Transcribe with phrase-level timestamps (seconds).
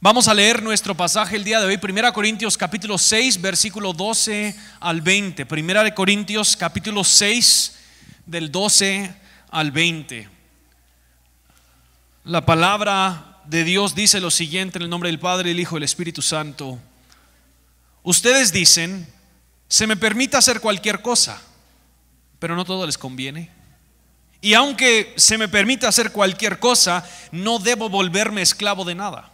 [0.00, 4.54] Vamos a leer nuestro pasaje el día de hoy, 1 Corintios capítulo 6, versículo 12
[4.78, 5.44] al 20.
[5.50, 7.74] 1 Corintios capítulo 6,
[8.24, 9.12] del 12
[9.50, 10.28] al 20.
[12.22, 15.78] La palabra de Dios dice lo siguiente en el nombre del Padre, el Hijo y
[15.78, 16.78] el Espíritu Santo.
[18.04, 19.04] Ustedes dicen,
[19.66, 21.42] se me permite hacer cualquier cosa,
[22.38, 23.50] pero no todo les conviene.
[24.40, 29.32] Y aunque se me permita hacer cualquier cosa, no debo volverme esclavo de nada.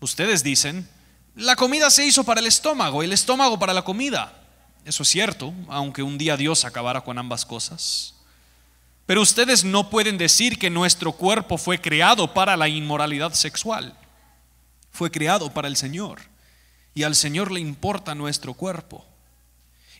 [0.00, 0.88] Ustedes dicen,
[1.34, 4.32] la comida se hizo para el estómago, el estómago para la comida.
[4.84, 8.14] Eso es cierto, aunque un día Dios acabara con ambas cosas.
[9.06, 13.96] Pero ustedes no pueden decir que nuestro cuerpo fue creado para la inmoralidad sexual.
[14.90, 16.20] Fue creado para el Señor.
[16.94, 19.04] Y al Señor le importa nuestro cuerpo.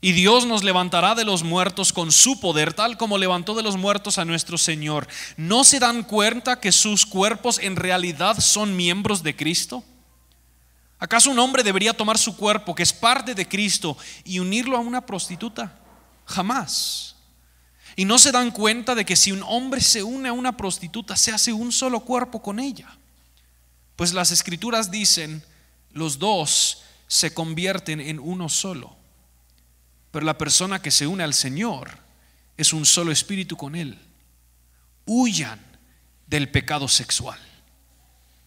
[0.01, 3.77] Y Dios nos levantará de los muertos con su poder, tal como levantó de los
[3.77, 5.07] muertos a nuestro Señor.
[5.37, 9.85] ¿No se dan cuenta que sus cuerpos en realidad son miembros de Cristo?
[11.01, 14.81] ¿Acaso un hombre debería tomar su cuerpo, que es parte de Cristo, y unirlo a
[14.81, 15.81] una prostituta?
[16.27, 17.17] Jamás.
[17.97, 21.17] Y no se dan cuenta de que si un hombre se une a una prostituta,
[21.17, 22.99] se hace un solo cuerpo con ella.
[23.97, 25.43] Pues las escrituras dicen,
[25.93, 28.95] los dos se convierten en uno solo.
[30.11, 31.99] Pero la persona que se une al Señor
[32.59, 33.99] es un solo espíritu con Él.
[35.07, 35.61] Huyan
[36.27, 37.39] del pecado sexual.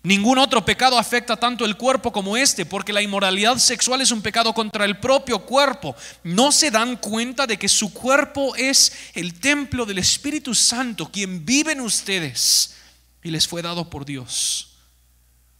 [0.06, 4.22] Ningún otro pecado afecta tanto el cuerpo como este, porque la inmoralidad sexual es un
[4.22, 5.96] pecado contra el propio cuerpo.
[6.24, 11.46] No se dan cuenta de que su cuerpo es el templo del Espíritu Santo, quien
[11.46, 12.76] vive en ustedes
[13.24, 14.76] y les fue dado por Dios.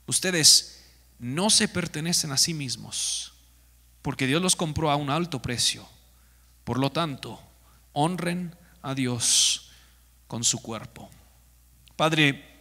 [0.08, 0.84] Ustedes
[1.20, 3.32] no se pertenecen a sí mismos,
[4.02, 5.88] porque Dios los compró a un alto precio.
[6.66, 7.42] Por lo tanto,
[7.94, 9.72] honren a Dios
[10.28, 11.10] con su cuerpo.
[11.96, 12.53] Padre,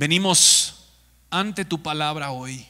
[0.00, 0.76] venimos
[1.28, 2.66] ante tu palabra hoy,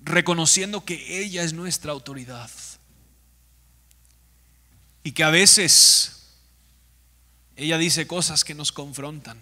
[0.00, 2.48] reconociendo que ella es nuestra autoridad
[5.02, 6.36] y que a veces
[7.56, 9.36] ella dice cosas que nos confrontan,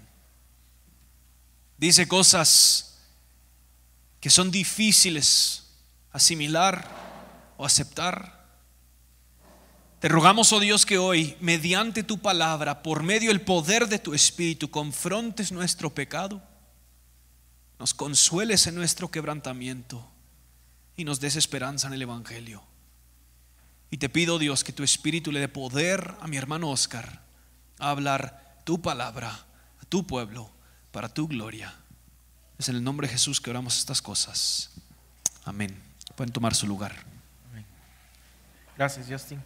[1.77, 2.95] dice cosas
[4.19, 5.65] que son difíciles
[6.13, 6.89] asimilar
[7.59, 8.43] o aceptar.
[10.01, 14.15] Te rogamos, oh Dios, que hoy, mediante tu palabra, por medio del poder de tu
[14.15, 16.43] Espíritu, confrontes nuestro pecado,
[17.79, 20.09] nos consueles en nuestro quebrantamiento
[20.97, 22.63] y nos des esperanza en el Evangelio.
[23.91, 27.21] Y te pido, Dios, que tu Espíritu le dé poder a mi hermano Oscar
[27.79, 29.31] a hablar tu palabra
[29.81, 30.51] a tu pueblo
[30.93, 31.75] para tu gloria.
[32.59, 34.71] Es en el nombre de Jesús que oramos estas cosas.
[35.45, 35.81] Amén.
[36.17, 36.95] Pueden tomar su lugar.
[38.77, 39.43] Gracias, Justin.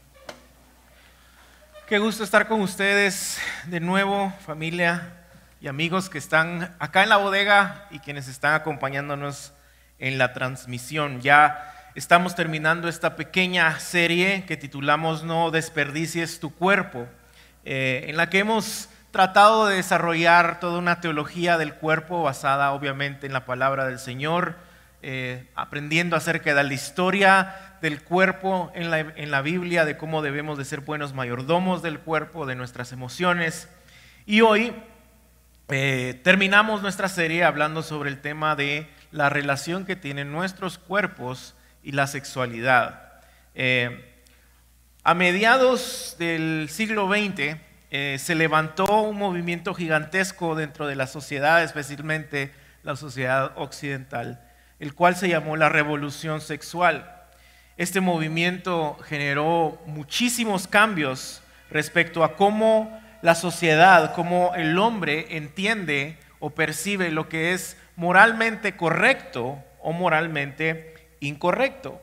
[1.89, 5.18] Qué gusto estar con ustedes de nuevo, familia
[5.61, 9.53] y amigos que están acá en la bodega y quienes están acompañándonos
[9.99, 11.21] en la transmisión.
[11.21, 17.07] Ya estamos terminando esta pequeña serie que titulamos No desperdicies tu cuerpo,
[17.65, 23.27] eh, en la que hemos tratado de desarrollar toda una teología del cuerpo basada obviamente
[23.27, 24.55] en la palabra del Señor,
[25.03, 28.91] eh, aprendiendo acerca de la historia del cuerpo en
[29.31, 33.69] la, Biblia, de cómo debemos de ser buenos mayordomos del cuerpo, de nuestras emociones.
[34.27, 34.73] Y hoy
[35.71, 41.55] eh, terminamos nuestra serie hablando sobre el tema de la relación que tienen nuestros cuerpos
[41.83, 43.21] y la sexualidad.
[43.55, 44.23] Eh,
[45.03, 47.57] a mediados del siglo XX
[47.91, 52.53] eh, se levantó un movimiento gigantesco dentro de la sociedad, especialmente
[52.83, 54.43] la sociedad occidental,
[54.79, 57.27] el cual se llamó la revolución sexual.
[57.77, 66.51] Este movimiento generó muchísimos cambios respecto a cómo la sociedad, cómo el hombre entiende o
[66.51, 72.01] percibe lo que es moralmente correcto o moralmente incorrecto.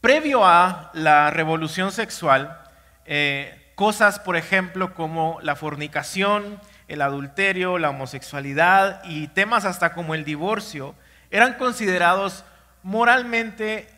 [0.00, 2.60] Previo a la revolución sexual,
[3.06, 10.14] eh, cosas, por ejemplo, como la fornicación, el adulterio, la homosexualidad y temas hasta como
[10.14, 10.94] el divorcio,
[11.30, 12.44] eran considerados
[12.82, 13.88] moralmente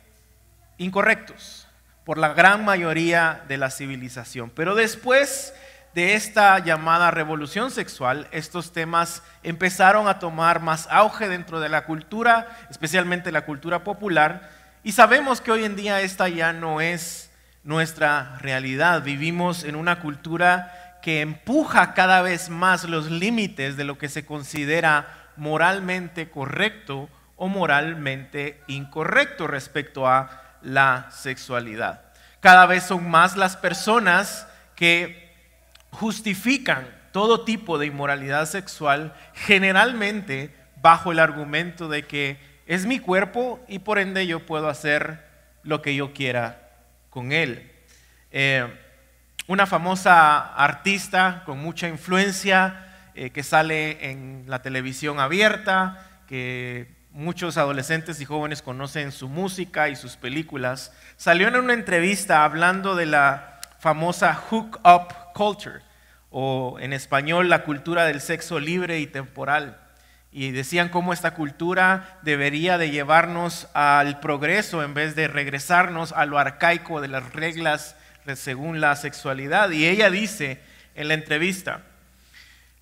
[0.79, 1.67] incorrectos
[2.05, 4.51] por la gran mayoría de la civilización.
[4.51, 5.53] Pero después
[5.97, 11.87] de esta llamada revolución sexual, estos temas empezaron a tomar más auge dentro de la
[11.87, 14.51] cultura, especialmente la cultura popular,
[14.85, 17.31] y sabemos que hoy en día esta ya no es
[17.65, 19.05] nuestra realidad.
[19.05, 24.27] Vivimos en una cultura que empuja cada vez más los límites de lo que se
[24.27, 32.03] considera moralmente correcto o moralmente incorrecto respecto a la sexualidad.
[32.41, 35.26] Cada vez son más las personas que
[35.99, 43.65] justifican todo tipo de inmoralidad sexual, generalmente bajo el argumento de que es mi cuerpo
[43.67, 45.25] y por ende yo puedo hacer
[45.63, 46.71] lo que yo quiera
[47.09, 47.73] con él.
[48.31, 48.67] Eh,
[49.47, 57.57] una famosa artista con mucha influencia eh, que sale en la televisión abierta, que muchos
[57.57, 63.07] adolescentes y jóvenes conocen su música y sus películas, salió en una entrevista hablando de
[63.07, 65.86] la famosa hook up culture,
[66.39, 69.79] o en español la cultura del sexo libre y temporal.
[70.31, 76.27] Y decían cómo esta cultura debería de llevarnos al progreso en vez de regresarnos a
[76.27, 77.97] lo arcaico de las reglas
[78.35, 79.71] según la sexualidad.
[79.71, 80.61] Y ella dice
[80.95, 81.81] en la entrevista,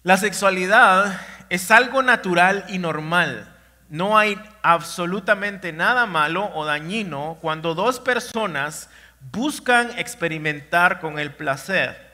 [0.02, 3.54] la sexualidad es algo natural y normal.
[3.88, 8.90] No hay absolutamente nada malo o dañino cuando dos personas
[9.30, 12.13] buscan experimentar con el placer.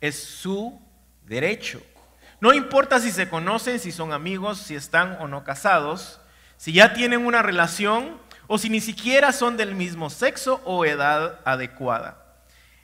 [0.00, 0.80] Es su
[1.26, 1.82] derecho.
[2.40, 6.20] No importa si se conocen, si son amigos, si están o no casados,
[6.56, 11.40] si ya tienen una relación o si ni siquiera son del mismo sexo o edad
[11.44, 12.20] adecuada.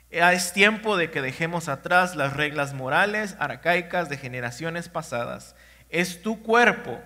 [0.09, 5.55] Es tiempo de que dejemos atrás las reglas morales arcaicas de generaciones pasadas.
[5.89, 7.01] Es tu cuerpo,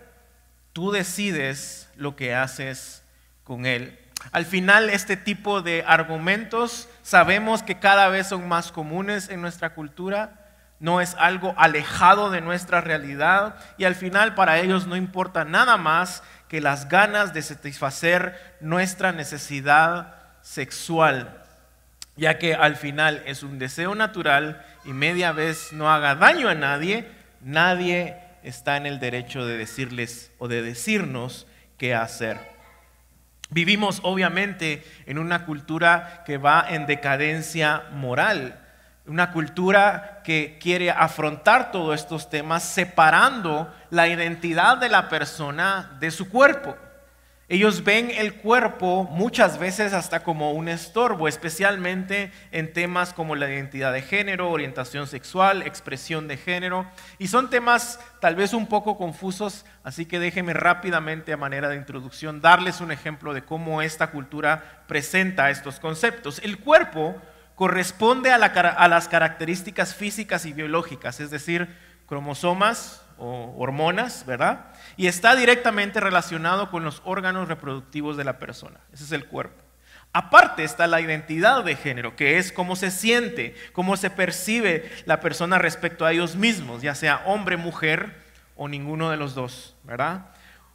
[0.73, 3.03] tú decides lo que haces
[3.43, 3.97] con él.
[4.31, 9.73] Al final, este tipo de argumentos sabemos que cada vez son más comunes en nuestra
[9.73, 10.37] cultura,
[10.79, 15.77] no es algo alejado de nuestra realidad y al final para ellos no importa nada
[15.77, 21.41] más que las ganas de satisfacer nuestra necesidad sexual
[22.15, 26.55] ya que al final es un deseo natural y media vez no haga daño a
[26.55, 27.07] nadie,
[27.41, 31.47] nadie está en el derecho de decirles o de decirnos
[31.77, 32.50] qué hacer.
[33.53, 38.57] Vivimos obviamente en una cultura que va en decadencia moral,
[39.05, 46.11] una cultura que quiere afrontar todos estos temas separando la identidad de la persona de
[46.11, 46.77] su cuerpo.
[47.51, 53.49] Ellos ven el cuerpo muchas veces hasta como un estorbo, especialmente en temas como la
[53.49, 56.89] identidad de género, orientación sexual, expresión de género.
[57.19, 61.75] Y son temas tal vez un poco confusos, así que déjenme rápidamente a manera de
[61.75, 66.39] introducción darles un ejemplo de cómo esta cultura presenta estos conceptos.
[66.45, 67.17] El cuerpo
[67.55, 71.67] corresponde a, a las características físicas y biológicas, es decir,
[72.07, 74.71] cromosomas o hormonas, ¿verdad?
[74.97, 78.79] y está directamente relacionado con los órganos reproductivos de la persona.
[78.93, 79.63] Ese es el cuerpo.
[80.13, 85.21] Aparte está la identidad de género, que es cómo se siente, cómo se percibe la
[85.21, 88.17] persona respecto a ellos mismos, ya sea hombre, mujer
[88.57, 90.27] o ninguno de los dos, ¿verdad?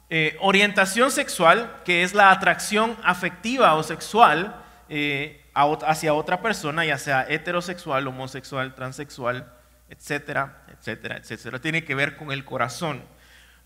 [0.09, 6.97] Eh, orientación sexual, que es la atracción afectiva o sexual eh, hacia otra persona, ya
[6.97, 9.53] sea heterosexual, homosexual, transexual,
[9.89, 11.59] etcétera, etcétera, etcétera.
[11.59, 13.01] Tiene que ver con el corazón.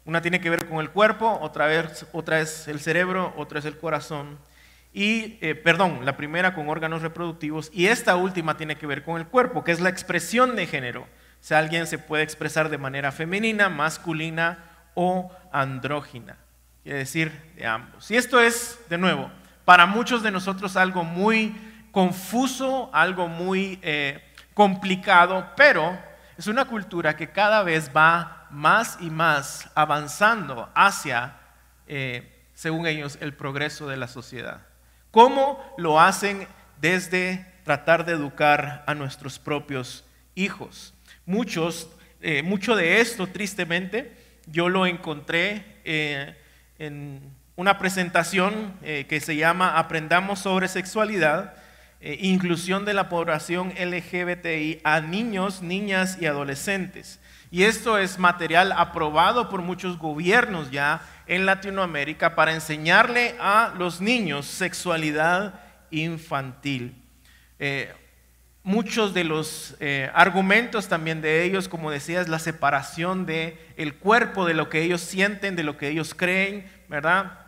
[0.06, 3.66] Una tiene que ver con el cuerpo, otra, vez, otra es el cerebro, otra es
[3.66, 4.40] el corazón.
[4.94, 9.20] Y, eh, perdón, la primera con órganos reproductivos y esta última tiene que ver con
[9.20, 11.02] el cuerpo, que es la expresión de género.
[11.04, 14.60] O sea, alguien se puede expresar de manera femenina, masculina
[14.96, 16.38] o andrógina.
[16.84, 18.10] Quiere decir, de ambos.
[18.12, 19.32] Y esto es, de nuevo,
[19.66, 21.56] para muchos de nosotros algo muy
[21.92, 24.24] confuso, algo muy eh,
[24.54, 25.98] complicado, pero
[26.42, 31.36] es una cultura que cada vez va más y más avanzando hacia,
[31.86, 34.62] eh, según ellos, el progreso de la sociedad.
[35.12, 36.48] ¿Cómo lo hacen
[36.80, 40.96] desde tratar de educar a nuestros propios hijos?
[41.28, 44.12] Muchos, eh, mucho de esto, tristemente,
[44.48, 46.36] yo lo encontré eh,
[46.80, 47.22] en
[47.56, 51.54] una presentación que se llama Aprendamos sobre sexualidad,
[52.02, 57.20] inclusión de la población LGBTI a niños, niñas y adolescentes.
[57.52, 64.00] Y esto es material aprobado por muchos gobiernos ya en Latinoamérica para enseñarle a los
[64.00, 65.60] niños sexualidad
[65.92, 66.96] infantil.
[67.60, 67.94] Eh,
[68.64, 73.96] muchos de los eh, argumentos también de ellos, como decía, es la separación de el
[73.96, 77.41] cuerpo de lo que ellos sienten, de lo que ellos creen, ¿verdad?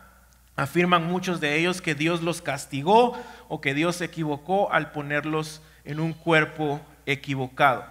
[0.56, 5.62] Afirman muchos de ellos que Dios los castigó o que Dios se equivocó al ponerlos
[5.84, 7.84] en un cuerpo equivocado.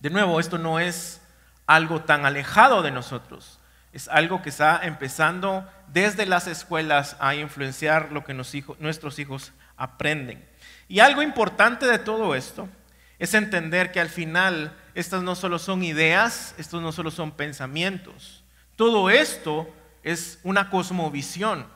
[0.00, 1.20] De nuevo, esto no es
[1.66, 3.60] algo tan alejado de nosotros,
[3.92, 10.48] es algo que está empezando desde las escuelas a influenciar lo que nuestros hijos aprenden.
[10.88, 12.68] Y algo importante de todo esto
[13.18, 18.42] es entender que al final estas no solo son ideas, estos no solo son pensamientos,
[18.76, 21.66] todo esto es una cosmovisión.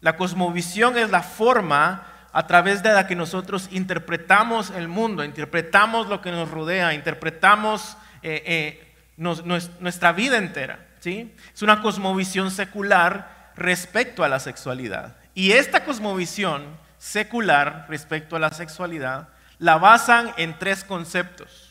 [0.00, 6.08] La cosmovisión es la forma a través de la que nosotros interpretamos el mundo, interpretamos
[6.08, 10.86] lo que nos rodea, interpretamos eh, eh, nuestra vida entera.
[11.00, 11.34] ¿sí?
[11.52, 15.16] Es una cosmovisión secular respecto a la sexualidad.
[15.34, 16.64] Y esta cosmovisión
[16.98, 21.69] secular respecto a la sexualidad la basan en tres conceptos,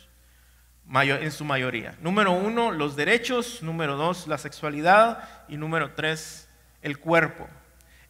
[0.93, 1.95] en su mayoría.
[2.01, 3.61] Número uno, los derechos.
[3.61, 5.27] Número dos, la sexualidad.
[5.47, 6.47] Y número tres,
[6.81, 7.47] el cuerpo.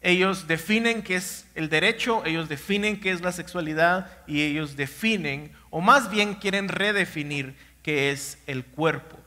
[0.02, 5.52] Ellos definen qué es el derecho, ellos definen qué es la sexualidad y ellos definen,
[5.68, 9.18] o más bien quieren redefinir qué es el cuerpo.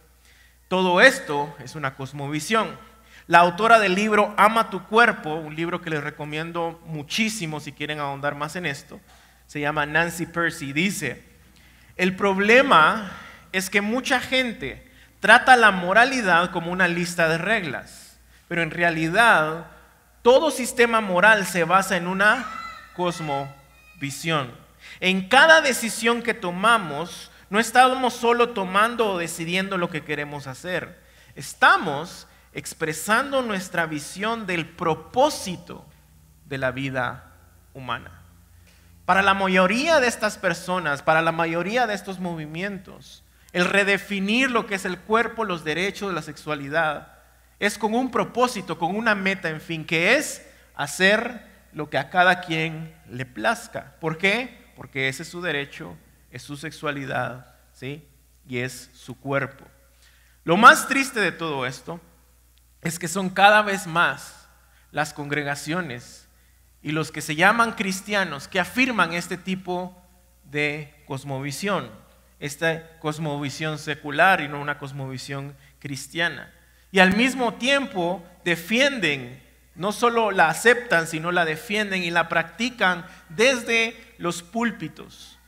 [0.67, 2.75] Todo esto es una cosmovisión.
[3.27, 7.99] La autora del libro Ama tu cuerpo, un libro que les recomiendo muchísimo si quieren
[7.99, 8.99] ahondar más en esto,
[9.45, 11.23] se llama Nancy Percy, dice,
[11.95, 13.11] el problema
[13.53, 14.91] es que mucha gente
[15.21, 18.19] trata la moralidad como una lista de reglas,
[18.49, 19.67] pero en realidad
[20.21, 22.45] todo sistema moral se basa en una
[22.95, 24.51] cosmovisión.
[24.99, 31.01] En cada decisión que tomamos, no estamos solo tomando o decidiendo lo que queremos hacer,
[31.35, 35.85] estamos expresando nuestra visión del propósito
[36.45, 37.31] de la vida
[37.73, 38.21] humana.
[39.05, 43.22] Para la mayoría de estas personas, para la mayoría de estos movimientos,
[43.53, 47.19] el redefinir lo que es el cuerpo, los derechos, la sexualidad,
[47.59, 50.45] es con un propósito, con una meta, en fin, que es
[50.75, 53.95] hacer lo que a cada quien le plazca.
[53.99, 54.71] ¿Por qué?
[54.75, 55.95] Porque ese es su derecho,
[56.31, 58.07] es su sexualidad, ¿sí?
[58.47, 59.65] Y es su cuerpo.
[60.43, 62.01] Lo más triste de todo esto
[62.81, 64.47] es que son cada vez más
[64.91, 66.27] las congregaciones
[66.81, 69.97] y los que se llaman cristianos que afirman este tipo
[70.43, 71.89] de cosmovisión,
[72.43, 76.51] esta cosmovisión secular y no una cosmovisión cristiana.
[76.91, 79.41] Y al mismo tiempo defienden,
[79.75, 85.39] no solo la aceptan, sino la defienden y la practican desde los púlpitos,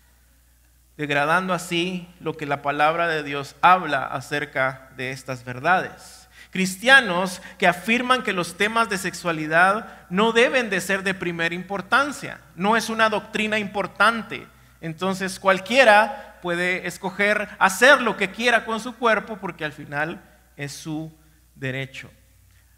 [0.96, 6.30] degradando así lo que la palabra de Dios habla acerca de estas verdades.
[6.50, 12.40] Cristianos que afirman que los temas de sexualidad no deben de ser de primera importancia,
[12.56, 14.48] no es una doctrina importante.
[14.80, 20.22] Entonces cualquiera puede escoger hacer lo que quiera con su cuerpo porque al final
[20.56, 21.12] es su
[21.56, 22.12] derecho.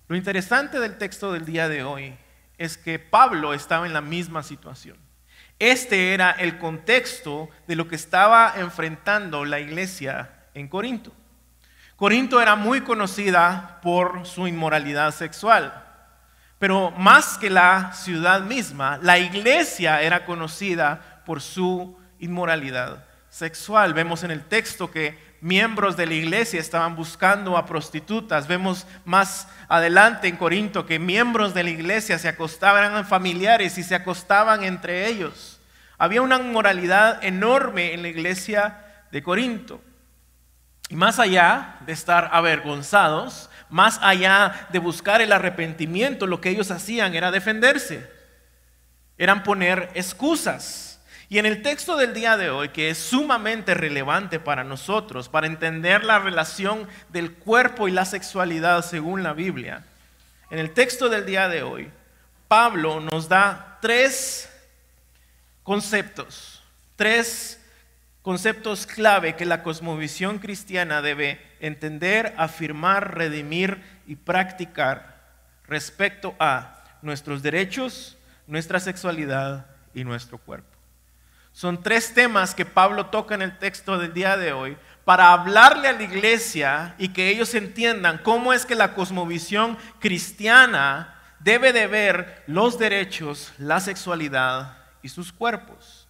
[0.07, 2.17] Lo interesante del texto del día de hoy
[2.57, 4.95] es que Pablo estaba en la misma situación.
[5.59, 11.11] Este era el contexto de lo que estaba enfrentando la iglesia en Corinto.
[11.97, 15.73] Corinto era muy conocida por su inmoralidad sexual,
[16.57, 23.93] pero más que la ciudad misma, la iglesia era conocida por su inmoralidad sexual.
[23.93, 28.47] Vemos en el texto que miembros de la iglesia estaban buscando a prostitutas.
[28.47, 33.83] Vemos más adelante en Corinto que miembros de la iglesia se acostaban a familiares y
[33.83, 35.59] se acostaban entre ellos.
[35.97, 39.81] Había una inmoralidad enorme en la iglesia de Corinto.
[40.89, 46.71] Y más allá de estar avergonzados, más allá de buscar el arrepentimiento, lo que ellos
[46.71, 48.09] hacían era defenderse,
[49.17, 50.86] eran poner excusas.
[51.29, 55.47] Y en el texto del día de hoy, que es sumamente relevante para nosotros, para
[55.47, 59.83] entender la relación del cuerpo y la sexualidad según la Biblia,
[60.49, 61.91] en el texto del día de hoy,
[62.47, 64.49] Pablo nos da tres
[65.63, 66.63] conceptos,
[66.95, 67.61] tres
[68.21, 75.17] conceptos clave que la cosmovisión cristiana debe entender, afirmar, redimir y practicar
[75.65, 78.17] respecto a nuestros derechos,
[78.47, 80.76] nuestra sexualidad y nuestro cuerpo.
[81.57, 85.87] Son tres temas que Pablo toca en el texto del día de hoy para hablarle
[85.87, 91.87] a la iglesia y que ellos entiendan cómo es que la cosmovisión cristiana debe de
[91.87, 96.07] ver los derechos, la sexualidad y sus cuerpos.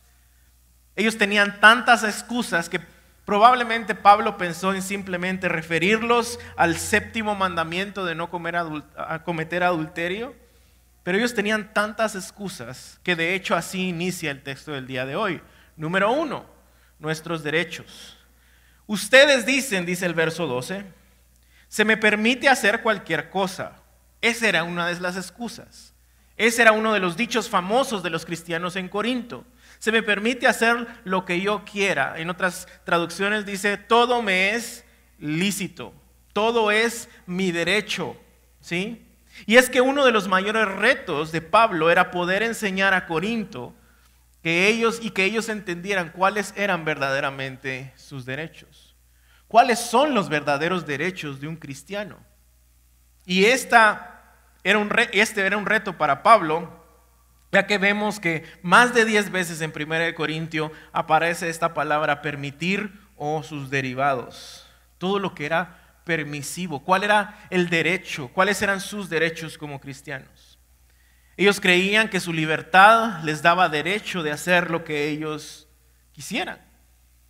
[0.97, 2.81] Ellos tenían tantas excusas que
[3.23, 10.35] probablemente Pablo pensó en simplemente referirlos al séptimo mandamiento de no cometer adulterio.
[11.07, 15.15] Pero ellos tenían tantas excusas que de hecho así inicia el texto del día de
[15.15, 15.41] hoy.
[15.77, 16.45] Número uno,
[16.99, 18.17] nuestros derechos.
[18.87, 20.83] Ustedes dicen, dice el verso 12,
[21.69, 23.81] se me permite hacer cualquier cosa.
[24.19, 25.93] Esa era una de las excusas.
[26.35, 29.45] Ese era uno de los dichos famosos de los cristianos en Corinto.
[29.79, 32.15] Se me permite hacer lo que yo quiera.
[32.19, 34.83] En otras traducciones dice, todo me es
[35.19, 35.93] lícito,
[36.33, 38.17] todo es mi derecho.
[38.59, 39.06] ¿Sí?
[39.45, 43.73] Y es que uno de los mayores retos de Pablo era poder enseñar a Corinto
[44.43, 48.95] que ellos y que ellos entendieran cuáles eran verdaderamente sus derechos.
[49.47, 52.17] ¿Cuáles son los verdaderos derechos de un cristiano?
[53.25, 56.77] Y esta era un este era un reto para Pablo
[57.51, 62.91] ya que vemos que más de 10 veces en 1 Corintio aparece esta palabra permitir
[63.15, 64.67] o sus derivados.
[64.97, 66.79] Todo lo que era permisivo?
[66.83, 68.29] ¿Cuál era el derecho?
[68.29, 70.57] ¿Cuáles eran sus derechos como cristianos?
[71.35, 75.67] Ellos creían que su libertad les daba derecho de hacer lo que ellos
[76.13, 76.59] quisieran.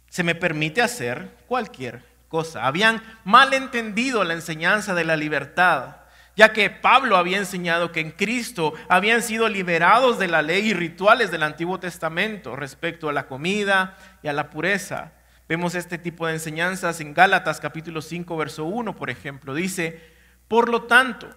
[0.09, 2.67] Se me permite hacer cualquier cosa.
[2.67, 5.97] Habían malentendido la enseñanza de la libertad,
[6.35, 10.73] ya que Pablo había enseñado que en Cristo habían sido liberados de la ley y
[10.73, 15.13] rituales del Antiguo Testamento respecto a la comida y a la pureza.
[15.47, 19.53] Vemos este tipo de enseñanzas en Gálatas capítulo 5, verso 1, por ejemplo.
[19.53, 20.01] Dice,
[20.49, 21.29] por lo tanto,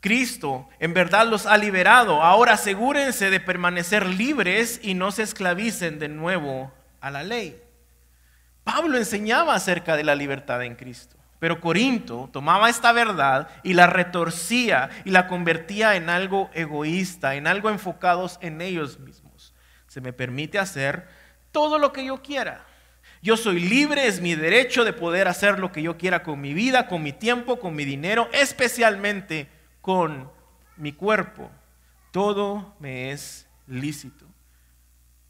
[0.00, 2.22] Cristo en verdad los ha liberado.
[2.22, 7.62] Ahora asegúrense de permanecer libres y no se esclavicen de nuevo a la ley.
[8.64, 13.86] Pablo enseñaba acerca de la libertad en Cristo, pero Corinto tomaba esta verdad y la
[13.86, 19.54] retorcía y la convertía en algo egoísta, en algo enfocados en ellos mismos.
[19.88, 21.08] Se me permite hacer
[21.50, 22.66] todo lo que yo quiera.
[23.22, 26.54] Yo soy libre, es mi derecho de poder hacer lo que yo quiera con mi
[26.54, 29.46] vida, con mi tiempo, con mi dinero, especialmente
[29.80, 30.28] con
[30.76, 31.48] mi cuerpo.
[32.10, 34.26] Todo me es lícito.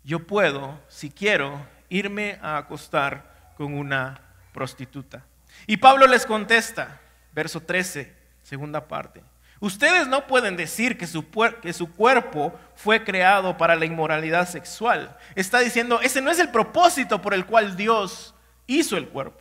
[0.05, 4.23] Yo puedo, si quiero, irme a acostar con una
[4.55, 5.27] prostituta.
[5.67, 6.99] Y Pablo les contesta,
[7.35, 8.11] verso 13,
[8.43, 9.23] segunda parte.
[9.63, 11.25] Ustedes no pueden decir que su,
[11.63, 15.17] que su, cuerpo fue creado para la inmoralidad sexual.
[15.37, 18.35] Está diciendo, ese no es el propósito por el cual Dios
[18.67, 19.41] hizo el cuerpo.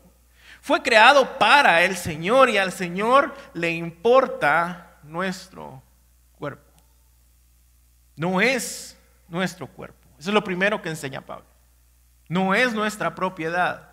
[0.61, 5.81] Fue creado para el Señor y al Señor le importa nuestro
[6.37, 6.71] cuerpo.
[8.15, 8.95] No es
[9.27, 10.07] nuestro cuerpo.
[10.19, 11.47] Eso es lo primero que enseña Pablo.
[12.29, 13.89] No es nuestra propiedad.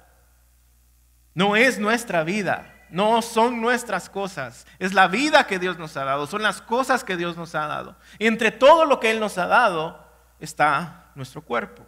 [1.32, 2.74] No es nuestra vida.
[2.90, 7.04] No son nuestras cosas, es la vida que Dios nos ha dado, son las cosas
[7.04, 7.96] que Dios nos ha dado.
[8.18, 10.06] Y entre todo lo que Él nos ha dado
[10.40, 11.84] está nuestro cuerpo.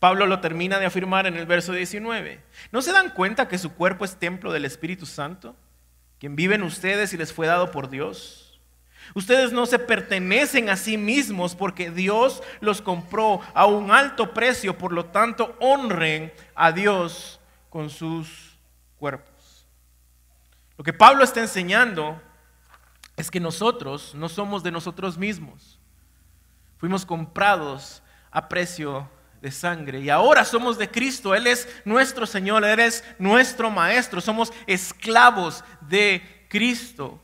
[0.00, 2.42] Pablo lo termina de afirmar en el verso 19.
[2.72, 5.54] ¿No se dan cuenta que su cuerpo es templo del Espíritu Santo,
[6.18, 8.60] quien vive en ustedes y les fue dado por Dios?
[9.14, 14.78] Ustedes no se pertenecen a sí mismos porque Dios los compró a un alto precio,
[14.78, 18.58] por lo tanto honren a Dios con sus
[18.98, 19.29] cuerpos.
[20.80, 22.18] Lo que Pablo está enseñando
[23.14, 25.78] es que nosotros no somos de nosotros mismos.
[26.78, 29.06] Fuimos comprados a precio
[29.42, 31.34] de sangre y ahora somos de Cristo.
[31.34, 34.22] Él es nuestro Señor, Él es nuestro Maestro.
[34.22, 37.20] Somos esclavos de Cristo.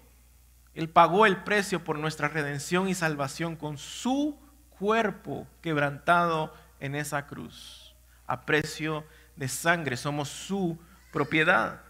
[0.74, 4.38] Él pagó el precio por nuestra redención y salvación con su
[4.78, 7.94] cuerpo quebrantado en esa cruz.
[8.26, 10.78] A precio de sangre somos su
[11.10, 11.85] propiedad.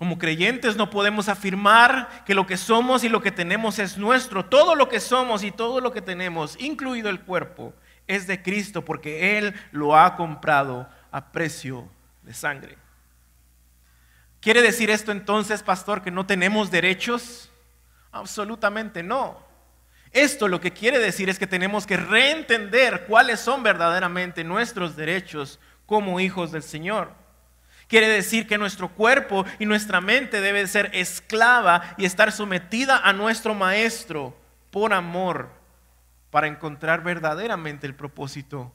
[0.00, 4.46] Como creyentes no podemos afirmar que lo que somos y lo que tenemos es nuestro.
[4.46, 7.74] Todo lo que somos y todo lo que tenemos, incluido el cuerpo,
[8.06, 11.86] es de Cristo porque Él lo ha comprado a precio
[12.22, 12.78] de sangre.
[14.40, 17.52] ¿Quiere decir esto entonces, pastor, que no tenemos derechos?
[18.10, 19.44] Absolutamente no.
[20.12, 25.60] Esto lo que quiere decir es que tenemos que reentender cuáles son verdaderamente nuestros derechos
[25.84, 27.19] como hijos del Señor.
[27.90, 33.12] Quiere decir que nuestro cuerpo y nuestra mente debe ser esclava y estar sometida a
[33.12, 34.32] nuestro maestro
[34.70, 35.50] por amor
[36.30, 38.72] para encontrar verdaderamente el propósito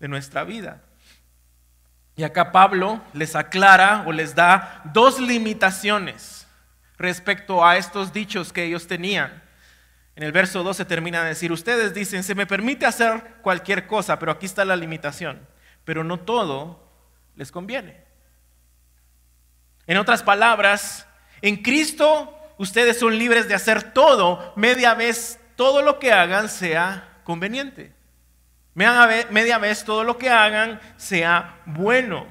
[0.00, 0.82] de nuestra vida.
[2.16, 6.48] Y acá Pablo les aclara o les da dos limitaciones
[6.98, 9.44] respecto a estos dichos que ellos tenían.
[10.16, 14.18] En el verso 12 termina de decir, ustedes dicen, se me permite hacer cualquier cosa,
[14.18, 15.46] pero aquí está la limitación,
[15.84, 16.90] pero no todo
[17.36, 18.05] les conviene.
[19.86, 21.06] En otras palabras,
[21.42, 27.20] en Cristo ustedes son libres de hacer todo, media vez todo lo que hagan sea
[27.24, 27.94] conveniente.
[28.74, 32.26] Media vez todo lo que hagan sea bueno.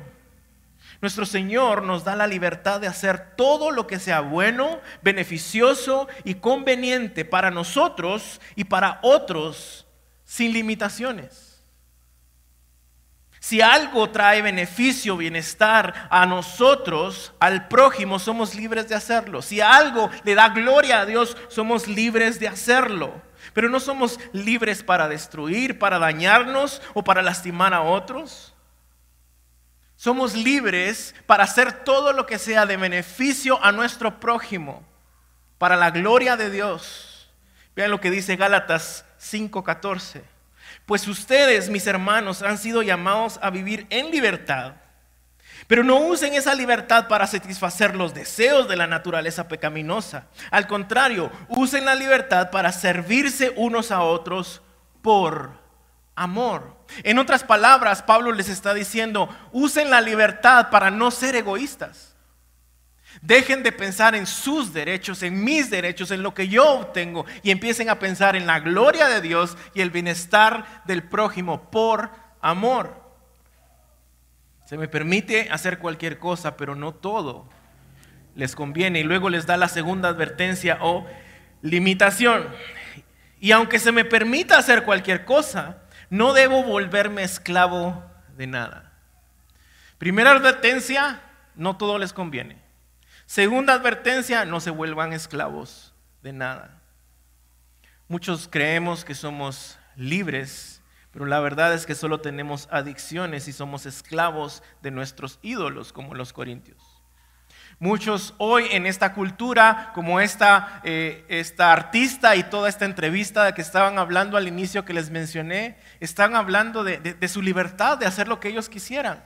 [1.01, 6.35] Nuestro Señor nos da la libertad de hacer todo lo que sea bueno, beneficioso y
[6.35, 9.85] conveniente para nosotros y para otros
[10.23, 11.44] sin limitaciones.
[13.45, 19.43] Si algo trae beneficio, bienestar a nosotros, al prójimo, somos libres de hacerlo.
[19.43, 23.21] Si algo le da gloria a Dios, somos libres de hacerlo.
[23.53, 28.55] Pero no somos libres para destruir, para dañarnos o para lastimar a otros.
[29.95, 34.83] Somos libres para hacer todo lo que sea de beneficio a nuestro prójimo,
[35.59, 37.29] para la gloria de Dios.
[37.75, 40.34] Vean lo que dice Gálatas 5:14.
[40.85, 44.75] Pues ustedes, mis hermanos, han sido llamados a vivir en libertad.
[45.67, 50.27] Pero no usen esa libertad para satisfacer los deseos de la naturaleza pecaminosa.
[50.51, 54.61] Al contrario, usen la libertad para servirse unos a otros
[55.01, 55.59] por
[56.15, 56.75] amor.
[57.03, 62.14] En otras palabras, Pablo les está diciendo, usen la libertad para no ser egoístas.
[63.25, 67.49] Dejen de pensar en sus derechos, en mis derechos, en lo que yo obtengo y
[67.49, 73.01] empiecen a pensar en la gloria de Dios y el bienestar del prójimo por amor.
[74.65, 77.49] Se me permite hacer cualquier cosa, pero no todo
[78.35, 78.99] les conviene.
[78.99, 81.07] Y luego les da la segunda advertencia o
[81.63, 82.47] limitación.
[83.39, 85.79] Y aunque se me permita hacer cualquier cosa,
[86.11, 88.03] no debo volverme esclavo
[88.37, 88.91] de nada.
[89.97, 91.21] Primera advertencia,
[91.55, 92.64] no todo les conviene.
[93.25, 96.81] Segunda advertencia, no se vuelvan esclavos de nada.
[98.07, 103.87] Muchos creemos que somos libres, pero la verdad es que solo tenemos adicciones y somos
[103.87, 106.77] esclavos de nuestros ídolos, como los corintios.
[107.79, 113.61] Muchos hoy en esta cultura, como esta, eh, esta artista y toda esta entrevista que
[113.61, 118.39] estaban hablando al inicio que les mencioné, están hablando de su libertad de hacer lo
[118.39, 119.25] que ellos quisieran,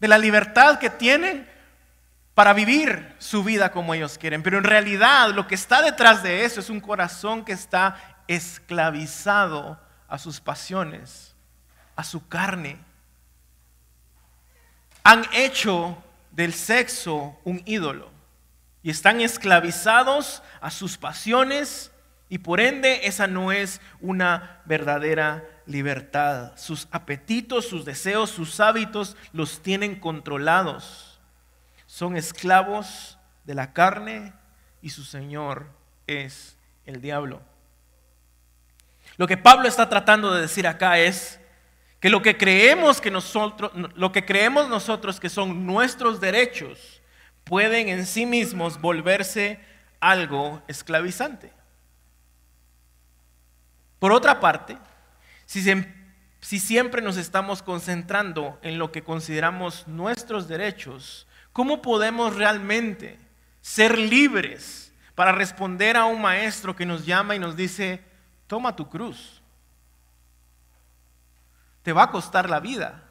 [0.00, 1.46] de la libertad que tienen
[2.38, 4.44] para vivir su vida como ellos quieren.
[4.44, 7.96] Pero en realidad lo que está detrás de eso es un corazón que está
[8.28, 11.34] esclavizado a sus pasiones,
[11.96, 12.78] a su carne.
[15.02, 18.08] Han hecho del sexo un ídolo
[18.84, 21.90] y están esclavizados a sus pasiones
[22.28, 26.52] y por ende esa no es una verdadera libertad.
[26.56, 31.07] Sus apetitos, sus deseos, sus hábitos los tienen controlados
[31.98, 34.32] son esclavos de la carne
[34.80, 35.66] y su Señor
[36.06, 36.56] es
[36.86, 37.42] el diablo.
[39.16, 41.40] Lo que Pablo está tratando de decir acá es
[41.98, 47.02] que lo que creemos que nosotros, lo que creemos nosotros que son nuestros derechos,
[47.42, 49.58] pueden en sí mismos volverse
[49.98, 51.52] algo esclavizante.
[53.98, 54.78] Por otra parte,
[55.46, 55.64] si,
[56.40, 61.27] si siempre nos estamos concentrando en lo que consideramos nuestros derechos,
[61.58, 63.18] ¿Cómo podemos realmente
[63.60, 68.00] ser libres para responder a un maestro que nos llama y nos dice,
[68.46, 69.42] toma tu cruz?
[71.82, 73.02] Te va a costar la vida.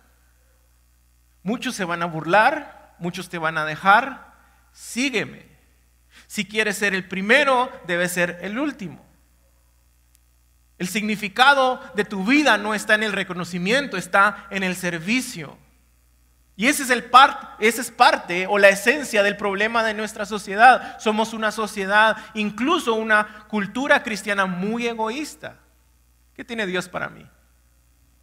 [1.44, 4.34] Muchos se van a burlar, muchos te van a dejar,
[4.72, 5.46] sígueme.
[6.28, 9.06] Si quieres ser el primero, debes ser el último.
[10.78, 15.58] El significado de tu vida no está en el reconocimiento, está en el servicio.
[16.60, 17.06] Y ese es, el
[17.60, 21.00] ese es parte o la esencia del problema de nuestra sociedad.
[21.00, 25.60] Somos una sociedad, incluso una cultura cristiana muy egoísta.
[26.36, 27.24] ¿Qué tiene Dios para mí?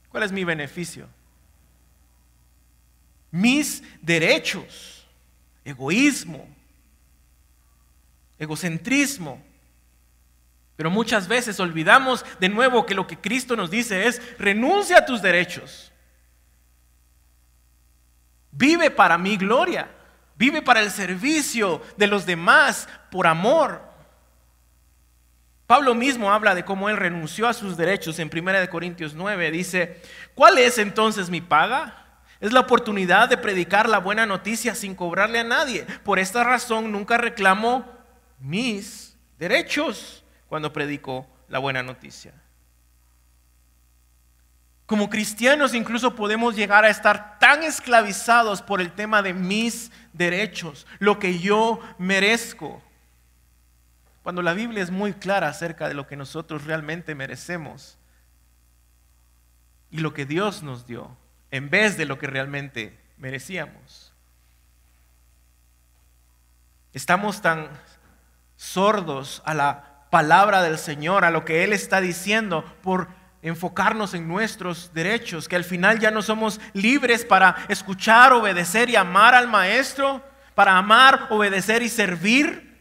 [0.09, 1.09] ¿Cuál es mi beneficio?
[3.31, 5.07] Mis derechos,
[5.65, 6.49] egoísmo,
[8.37, 9.41] egocentrismo.
[10.75, 15.07] Pero muchas veces olvidamos de nuevo que lo que Cristo nos dice es, renuncia a
[15.07, 15.93] tus derechos.
[18.57, 19.91] Vive para mi gloria.
[20.37, 23.83] Vive para el servicio de los demás por amor.
[25.67, 29.51] Pablo mismo habla de cómo él renunció a sus derechos en 1 Corintios 9.
[29.51, 30.03] Dice,
[30.35, 32.05] ¿cuál es entonces mi paga?
[32.41, 35.87] Es la oportunidad de predicar la buena noticia sin cobrarle a nadie.
[36.05, 37.91] Por esta razón nunca reclamo
[38.39, 42.35] mis derechos cuando predico la buena noticia.
[44.87, 50.87] Como cristianos incluso podemos llegar a estar tan esclavizados por el tema de mis derechos,
[50.99, 52.83] lo que yo merezco.
[54.23, 57.99] Cuando la Biblia es muy clara acerca de lo que nosotros realmente merecemos
[59.91, 61.17] y lo que Dios nos dio
[61.51, 64.13] en vez de lo que realmente merecíamos.
[66.93, 67.69] Estamos tan
[68.57, 73.09] sordos a la palabra del Señor, a lo que Él está diciendo por
[73.45, 78.97] enfocarnos en nuestros derechos, que al final ya no somos libres para escuchar, obedecer y
[78.97, 82.75] amar al Maestro, para amar, obedecer y servir.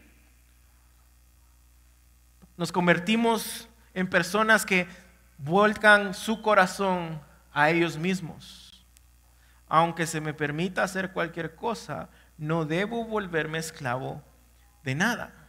[2.56, 4.88] Nos convertimos en personas que
[5.36, 7.20] vuelcan su corazón
[7.52, 8.86] a ellos mismos.
[9.68, 14.22] Aunque se me permita hacer cualquier cosa, no debo volverme esclavo
[14.82, 15.43] de nada.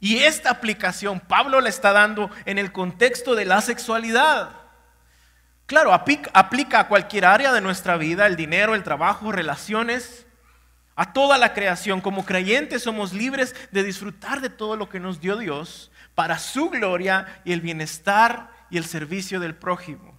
[0.00, 4.50] Y esta aplicación Pablo la está dando en el contexto de la sexualidad.
[5.66, 10.26] Claro, aplica a cualquier área de nuestra vida, el dinero, el trabajo, relaciones,
[10.94, 12.00] a toda la creación.
[12.00, 16.70] Como creyentes somos libres de disfrutar de todo lo que nos dio Dios para su
[16.70, 20.18] gloria y el bienestar y el servicio del prójimo,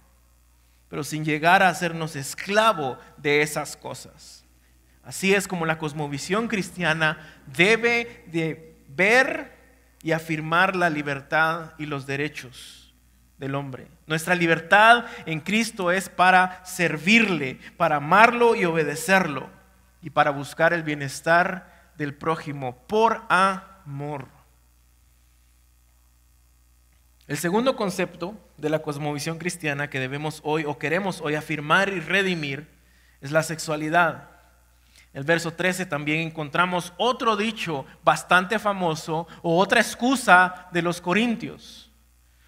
[0.88, 4.44] pero sin llegar a hacernos esclavo de esas cosas.
[5.02, 9.57] Así es como la cosmovisión cristiana debe de ver
[10.08, 12.94] y afirmar la libertad y los derechos
[13.36, 13.88] del hombre.
[14.06, 19.50] Nuestra libertad en Cristo es para servirle, para amarlo y obedecerlo
[20.00, 24.28] y para buscar el bienestar del prójimo por amor.
[27.26, 32.00] El segundo concepto de la cosmovisión cristiana que debemos hoy o queremos hoy afirmar y
[32.00, 32.66] redimir
[33.20, 34.30] es la sexualidad.
[35.12, 41.90] El verso 13 también encontramos otro dicho bastante famoso o otra excusa de los corintios.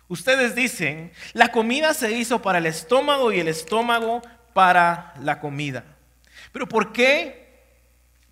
[0.09, 5.85] Ustedes dicen, la comida se hizo para el estómago y el estómago para la comida.
[6.53, 7.61] Pero ¿por qué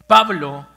[0.07, 0.69] Pablo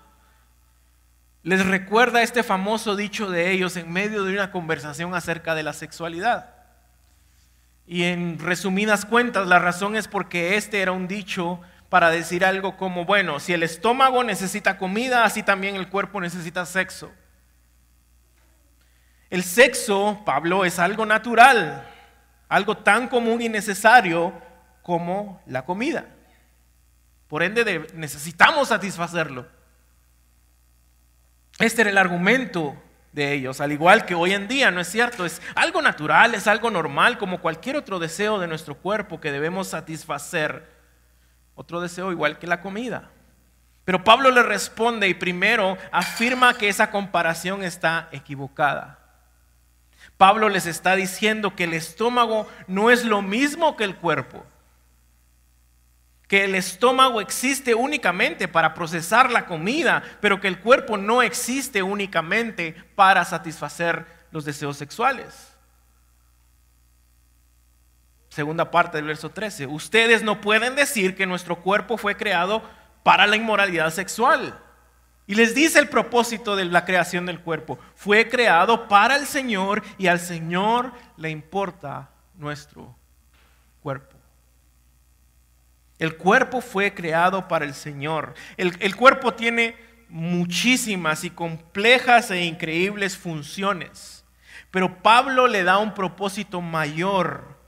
[1.43, 5.73] les recuerda este famoso dicho de ellos en medio de una conversación acerca de la
[5.73, 6.53] sexualidad?
[7.87, 12.77] Y en resumidas cuentas, la razón es porque este era un dicho para decir algo
[12.77, 17.11] como, bueno, si el estómago necesita comida, así también el cuerpo necesita sexo.
[19.29, 21.85] El sexo, Pablo, es algo natural,
[22.47, 24.31] algo tan común y necesario
[24.83, 26.05] como la comida.
[27.27, 29.45] Por ende, necesitamos satisfacerlo.
[31.59, 35.25] Este era el argumento de ellos, al igual que hoy en día, ¿no es cierto?
[35.25, 39.67] Es algo natural, es algo normal, como cualquier otro deseo de nuestro cuerpo que debemos
[39.67, 40.79] satisfacer.
[41.61, 43.11] Otro deseo igual que la comida.
[43.85, 48.97] Pero Pablo le responde y primero afirma que esa comparación está equivocada.
[50.17, 54.43] Pablo les está diciendo que el estómago no es lo mismo que el cuerpo
[56.27, 61.83] que el estómago existe únicamente para procesar la comida, pero que el cuerpo no existe
[61.83, 65.50] únicamente para satisfacer los deseos sexuales.
[68.31, 69.67] Segunda parte del verso 13.
[69.67, 72.63] Ustedes no pueden decir que nuestro cuerpo fue creado
[73.03, 74.57] para la inmoralidad sexual.
[75.27, 77.77] Y les dice el propósito de la creación del cuerpo.
[77.93, 82.95] Fue creado para el Señor y al Señor le importa nuestro
[83.83, 84.15] cuerpo.
[85.99, 88.33] El cuerpo fue creado para el Señor.
[88.55, 89.75] El, cuerpo tiene
[90.07, 94.23] muchísimas y complejas e increíbles funciones.
[94.71, 97.60] Pero Pablo le da un propósito mayor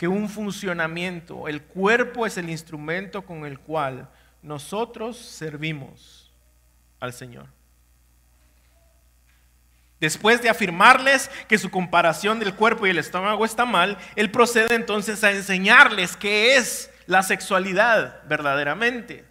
[0.00, 1.46] que un funcionamiento.
[1.46, 4.08] El cuerpo es el instrumento con el cual
[4.40, 6.32] nosotros servimos
[7.00, 7.48] al Señor.
[10.00, 14.74] Después de afirmarles que su comparación del cuerpo y el estómago está mal, él procede
[14.74, 19.26] entonces a enseñarles qué es la sexualidad verdaderamente.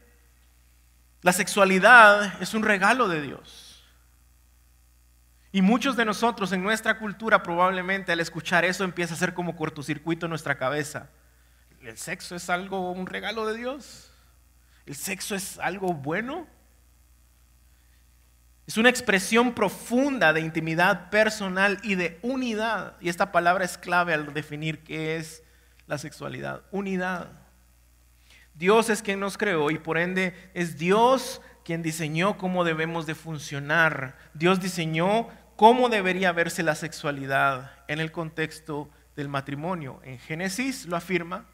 [1.23, 3.68] La sexualidad es un regalo de Dios.
[5.51, 9.55] Y muchos de nosotros en nuestra cultura probablemente al escuchar eso empieza a ser como
[9.55, 11.09] cortocircuito en nuestra cabeza.
[11.81, 14.11] ¿El sexo es algo, un regalo de Dios?
[14.85, 16.47] ¿El sexo es algo bueno?
[18.67, 22.97] Es una expresión profunda de intimidad personal y de unidad.
[23.01, 25.41] Y esta palabra es clave al definir qué es
[25.87, 26.61] la sexualidad.
[26.69, 27.31] Unidad.
[28.53, 33.15] Dios es quien nos creó y por ende es Dios quien diseñó cómo debemos de
[33.15, 34.17] funcionar.
[34.33, 35.29] Dios diseñó
[35.59, 39.99] cómo debería verse la sexualidad en el contexto del matrimonio.
[40.05, 41.47] En Génesis lo afirma,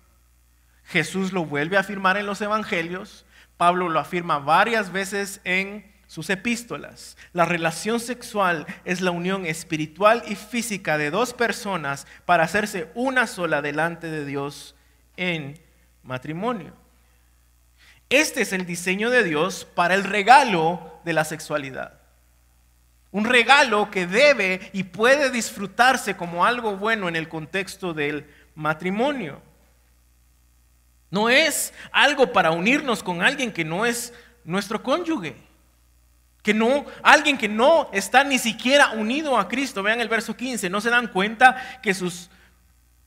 [0.84, 3.26] Jesús lo vuelve a afirmar en los evangelios,
[3.58, 7.18] Pablo lo afirma varias veces en sus epístolas.
[7.34, 13.26] La relación sexual es la unión espiritual y física de dos personas para hacerse una
[13.26, 14.76] sola delante de Dios
[15.18, 15.60] en
[16.04, 16.76] matrimonio.
[18.10, 22.05] Este es el diseño de Dios para el regalo de la sexualidad.
[23.16, 29.42] Un regalo que debe y puede disfrutarse como algo bueno en el contexto del matrimonio.
[31.10, 35.38] No es algo para unirnos con alguien que no es nuestro cónyuge.
[36.44, 39.82] Que no, alguien que no está ni siquiera unido a Cristo.
[39.82, 42.30] Vean el verso 15, ¿no se dan cuenta que sus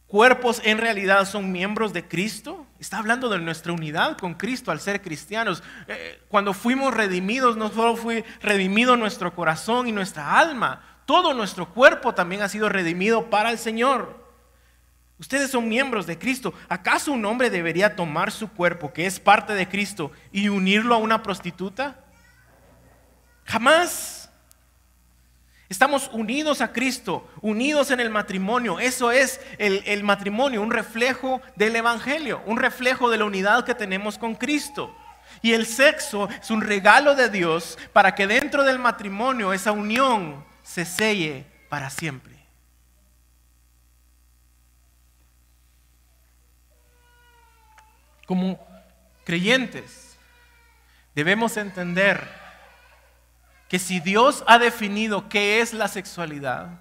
[0.08, 2.66] cuerpos en realidad son miembros de Cristo.
[2.80, 5.62] Está hablando de nuestra unidad con Cristo al ser cristianos.
[5.86, 11.72] Eh, cuando fuimos redimidos, no solo fue redimido nuestro corazón y nuestra alma, todo nuestro
[11.72, 14.26] cuerpo también ha sido redimido para el Señor.
[15.18, 16.54] Ustedes son miembros de Cristo.
[16.68, 20.98] ¿Acaso un hombre debería tomar su cuerpo, que es parte de Cristo, y unirlo a
[20.98, 22.04] una prostituta?
[23.44, 24.17] Jamás.
[25.68, 28.80] Estamos unidos a Cristo, unidos en el matrimonio.
[28.80, 34.16] Eso es el, matrimonio, un reflejo del Evangelio, un reflejo de la unidad que tenemos
[34.16, 34.96] con Cristo.
[35.42, 40.42] Y el sexo es un regalo de Dios para que dentro del matrimonio esa unión
[40.62, 42.38] se selle para siempre.
[48.24, 48.58] Como
[49.24, 50.16] creyentes
[51.14, 52.37] debemos entender
[53.68, 56.78] que si Dios ha definido qué es la sexualidad,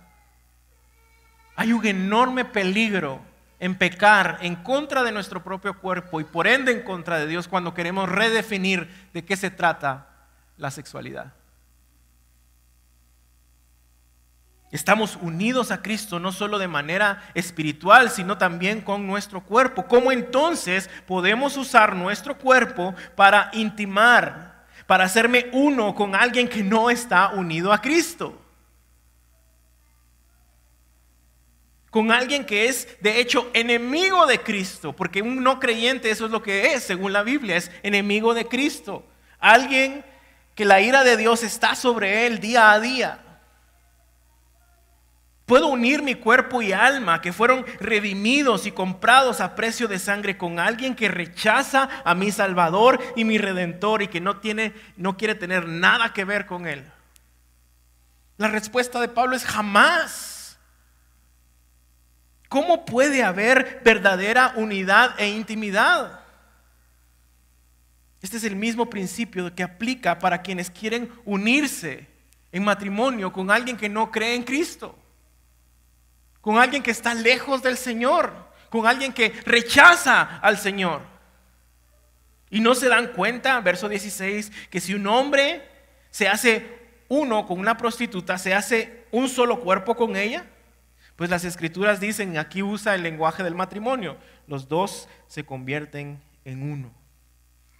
[1.56, 3.20] hay un enorme peligro
[3.60, 7.48] en pecar en contra de nuestro propio cuerpo y por ende en contra de Dios
[7.48, 10.08] cuando queremos redefinir de qué se trata
[10.56, 11.34] la sexualidad.
[14.70, 19.88] Estamos unidos a Cristo no solo de manera espiritual, sino también con nuestro cuerpo.
[19.88, 24.57] ¿Cómo entonces podemos usar nuestro cuerpo para intimar
[24.88, 28.42] para hacerme uno con alguien que no está unido a Cristo?
[31.90, 36.32] Con alguien que es, de hecho, enemigo de Cristo, porque un no creyente eso es
[36.32, 39.06] lo que es, según la Biblia, es enemigo de Cristo.
[39.40, 40.04] Alguien
[40.56, 43.27] que la ira de Dios está sobre él día a día.
[45.48, 50.38] Puedo unir mi cuerpo y alma que fueron redimidos y comprados a precio de sangre
[50.38, 55.16] con alguien que rechaza a mi Salvador y mi Redentor y que no tiene no
[55.16, 56.84] quiere tener nada que ver con él.
[58.36, 60.60] La respuesta de Pablo es jamás.
[62.50, 66.20] ¿Cómo puede haber verdadera unidad e intimidad?
[68.22, 72.06] Este es el mismo principio que aplica para quienes quieren unirse
[72.52, 74.94] en matrimonio con alguien que no cree en Cristo
[76.48, 78.32] con alguien que está lejos del Señor,
[78.70, 81.02] con alguien que rechaza al Señor.
[82.50, 85.68] Y no se dan cuenta, verso 16, que si un hombre
[86.10, 90.46] se hace uno con una prostituta, se hace un solo cuerpo con ella,
[91.18, 94.16] pues las escrituras dicen, aquí usa el lenguaje del matrimonio,
[94.48, 96.94] los dos se convierten en uno.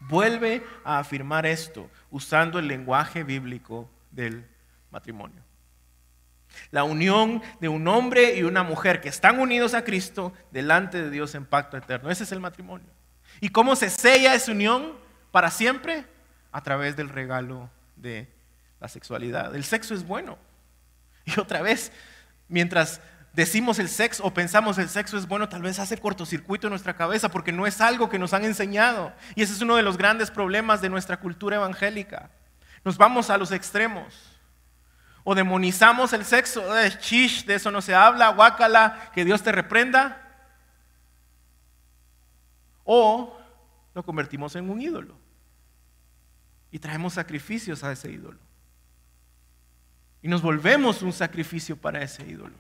[0.02, 4.46] Vuelve a afirmar esto usando el lenguaje bíblico del
[4.92, 5.47] matrimonio.
[6.72, 11.10] La unión de un hombre y una mujer que están unidos a Cristo delante de
[11.10, 12.10] Dios en pacto eterno.
[12.10, 12.90] Ese es el matrimonio.
[13.40, 14.94] ¿Y cómo se sella esa unión
[15.32, 16.06] para siempre?
[16.52, 18.28] A través del regalo de
[18.80, 19.56] la sexualidad.
[19.56, 20.38] El sexo es bueno.
[21.26, 21.92] Y otra vez,
[22.48, 23.02] mientras
[23.34, 26.96] decimos el sexo o pensamos el sexo es bueno, tal vez hace cortocircuito en nuestra
[26.96, 29.14] cabeza porque no es algo que nos han enseñado.
[29.36, 32.32] Y ese es uno de los grandes problemas de nuestra cultura evangélica.
[32.84, 34.37] Nos vamos a los extremos
[35.30, 39.52] o demonizamos el sexo, eh, chish, de eso no se habla, guácala, que Dios te
[39.52, 40.26] reprenda,
[42.86, 43.38] o
[43.94, 45.20] lo convertimos en un ídolo
[46.72, 48.40] y traemos sacrificios a ese ídolo.
[50.22, 52.56] Y nos volvemos un sacrificio para ese ídolo.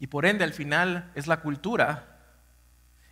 [0.00, 2.11] Y por ende al final es la cultura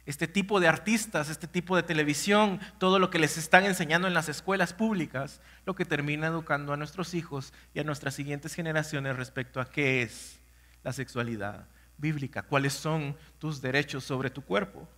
[0.07, 4.15] este tipo de artistas, este tipo de televisión, todo lo que les están enseñando en
[4.15, 9.17] las escuelas públicas, lo que termina educando a nuestros hijos y a nuestras siguientes generaciones
[9.17, 10.41] respecto a qué es
[10.83, 11.67] la sexualidad
[11.99, 14.89] bíblica, cuáles son tus derechos sobre tu cuerpo.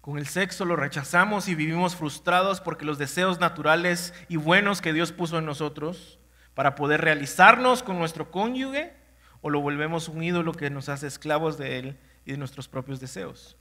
[0.00, 4.92] Con el sexo lo rechazamos y vivimos frustrados porque los deseos naturales y buenos que
[4.92, 6.18] Dios puso en nosotros
[6.54, 8.92] para poder realizarnos con nuestro cónyuge
[9.40, 13.00] o lo volvemos un ídolo que nos hace esclavos de él y de nuestros propios
[13.00, 13.56] deseos.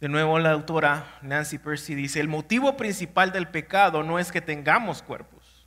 [0.00, 4.40] De nuevo la autora Nancy Percy dice, el motivo principal del pecado no es que
[4.40, 5.66] tengamos cuerpos,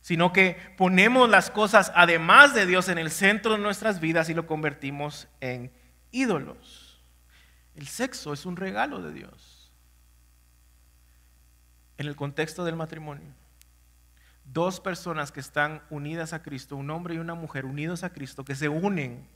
[0.00, 4.34] sino que ponemos las cosas además de Dios en el centro de nuestras vidas y
[4.34, 5.72] lo convertimos en
[6.12, 7.04] ídolos.
[7.74, 9.72] El sexo es un regalo de Dios
[11.98, 13.34] en el contexto del matrimonio
[14.52, 18.44] dos personas que están unidas a Cristo, un hombre y una mujer unidos a Cristo,
[18.44, 19.26] que se unen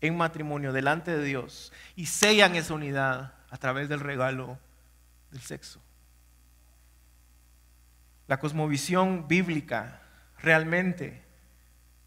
[0.00, 4.58] en matrimonio delante de Dios y sellan esa unidad a través del regalo
[5.30, 5.80] del sexo.
[8.26, 10.00] La cosmovisión bíblica
[10.38, 11.22] realmente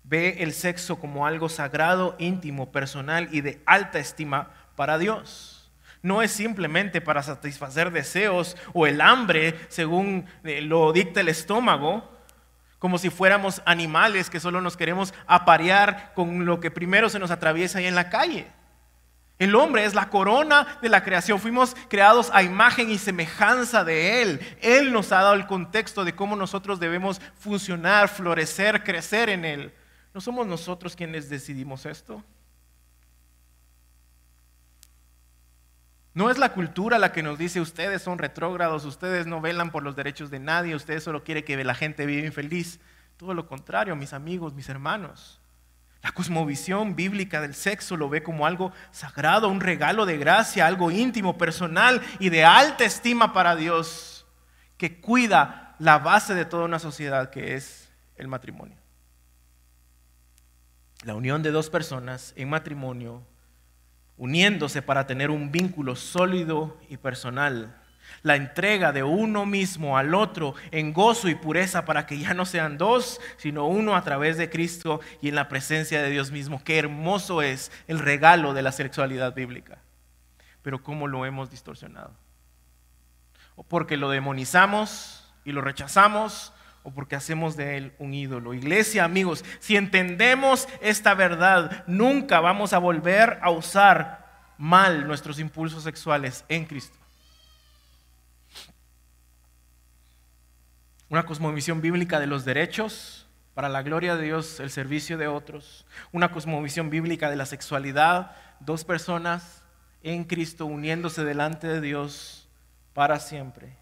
[0.04, 5.72] ve el sexo como algo sagrado, íntimo, personal y de alta estima para Dios.
[6.02, 12.18] No es simplemente para satisfacer deseos o el hambre según eh, lo dicta el estómago,
[12.80, 17.30] como si fuéramos animales que solo nos queremos aparear con lo que primero se nos
[17.30, 18.48] atraviesa ahí en la calle.
[19.38, 21.39] El hombre es la corona de la creación.
[21.39, 24.39] Fuimos creados a imagen y semejanza de Él.
[24.62, 29.74] Él nos ha dado el contexto de cómo nosotros debemos funcionar, florecer, crecer en Él.
[30.13, 32.22] ¿No somos nosotros quienes decidimos esto?
[36.20, 39.84] No es la cultura la que nos dice ustedes son retrógrados, ustedes no velan por
[39.84, 42.82] los derechos de nadie, ustedes solo quieren que la gente viva infeliz.
[43.15, 45.39] Todo lo contrario, mis amigos, mis hermanos.
[46.01, 50.91] La cosmovisión bíblica del sexo lo ve como algo sagrado, un regalo de gracia, algo
[50.91, 54.26] íntimo, personal y de alta estima para Dios,
[54.76, 58.76] que cuida la base de toda una sociedad que es el matrimonio.
[61.05, 63.24] La unión de dos personas en matrimonio
[64.20, 67.76] uniéndose para tener un vínculo sólido y personal.
[68.22, 72.45] La entrega de uno mismo al otro en gozo y pureza para que ya no
[72.45, 76.61] sean dos, sino uno a través de Cristo y en la presencia de Dios mismo.
[76.63, 79.80] Qué hermoso es el regalo de la sexualidad bíblica.
[80.61, 82.11] pero cómo lo hemos distorsionado.
[83.55, 86.51] O porque lo demonizamos y lo rechazamos,
[86.84, 88.53] o porque hacemos de él un ídolo.
[88.53, 95.84] Iglesia, amigos, si entendemos esta verdad, nunca vamos a volver a usar mal nuestros impulsos
[95.84, 96.97] sexuales en Cristo.
[101.09, 103.25] Una cosmovisión bíblica de los derechos,
[103.59, 105.86] para la gloria de Dios, el servicio de otros.
[106.13, 109.63] Una cosmovisión bíblica de la sexualidad, dos personas
[110.01, 112.47] en Cristo uniéndose delante de Dios
[112.93, 113.75] para siempre.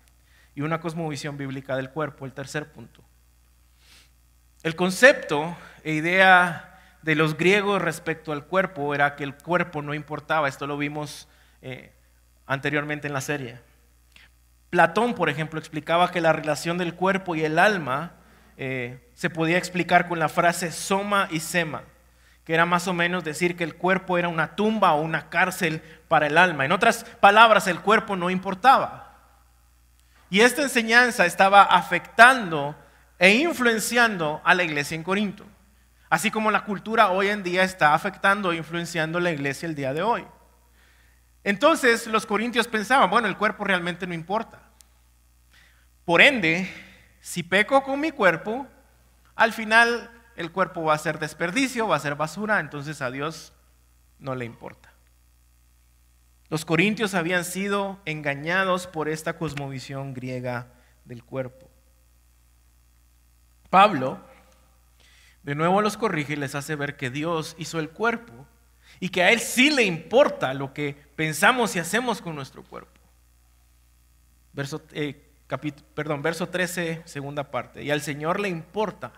[0.58, 3.04] Y una cosmovisión bíblica del cuerpo, el tercer punto.
[4.64, 9.94] El concepto e idea de los griegos respecto al cuerpo era que el cuerpo no
[9.94, 10.48] importaba.
[10.48, 11.28] Esto lo vimos
[11.62, 11.94] eh,
[12.48, 13.60] anteriormente en la serie.
[14.72, 18.14] Platón, por ejemplo, explicaba que la relación del cuerpo y el alma
[18.58, 21.84] eh, se podía explicar con la frase soma y sema,
[22.44, 25.84] que era más o menos decir que el cuerpo era una tumba o una cárcel
[26.08, 26.66] para el alma.
[26.66, 29.07] En otras palabras, el cuerpo no importaba.
[30.30, 32.76] Y esta enseñanza estaba afectando
[33.20, 35.46] e influenciando a la iglesia en Corinto,
[36.10, 39.76] así como la cultura hoy en día está afectando e influenciando a la iglesia el
[39.76, 40.26] día de hoy.
[41.44, 44.62] Entonces los corintios pensaban, bueno, el cuerpo realmente no importa.
[46.04, 46.70] Por ende,
[47.22, 48.68] si peco con mi cuerpo,
[49.36, 53.54] al final el cuerpo va a ser desperdicio, va a ser basura, entonces a Dios
[54.20, 54.87] no le importa.
[56.50, 60.68] Los corintios habían sido engañados por esta cosmovisión griega
[61.06, 61.70] del cuerpo.
[63.70, 64.20] Pablo
[65.44, 68.46] de nuevo los corrige y les hace ver que Dios hizo el cuerpo
[69.00, 73.00] y que a Él sí le importa lo que pensamos y hacemos con nuestro cuerpo.
[74.52, 75.30] Verso, eh,
[75.94, 77.84] perdón, verso 13, segunda parte.
[77.84, 79.14] Y al Señor le importa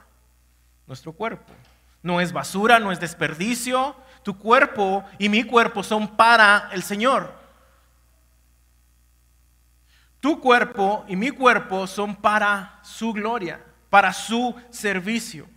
[0.86, 1.54] nuestro cuerpo.
[2.04, 3.96] No es basura, no es desperdicio.
[4.24, 7.34] Tu cuerpo y mi cuerpo son para el Señor.
[10.20, 15.48] Tu cuerpo y mi cuerpo son para su gloria, para su servicio.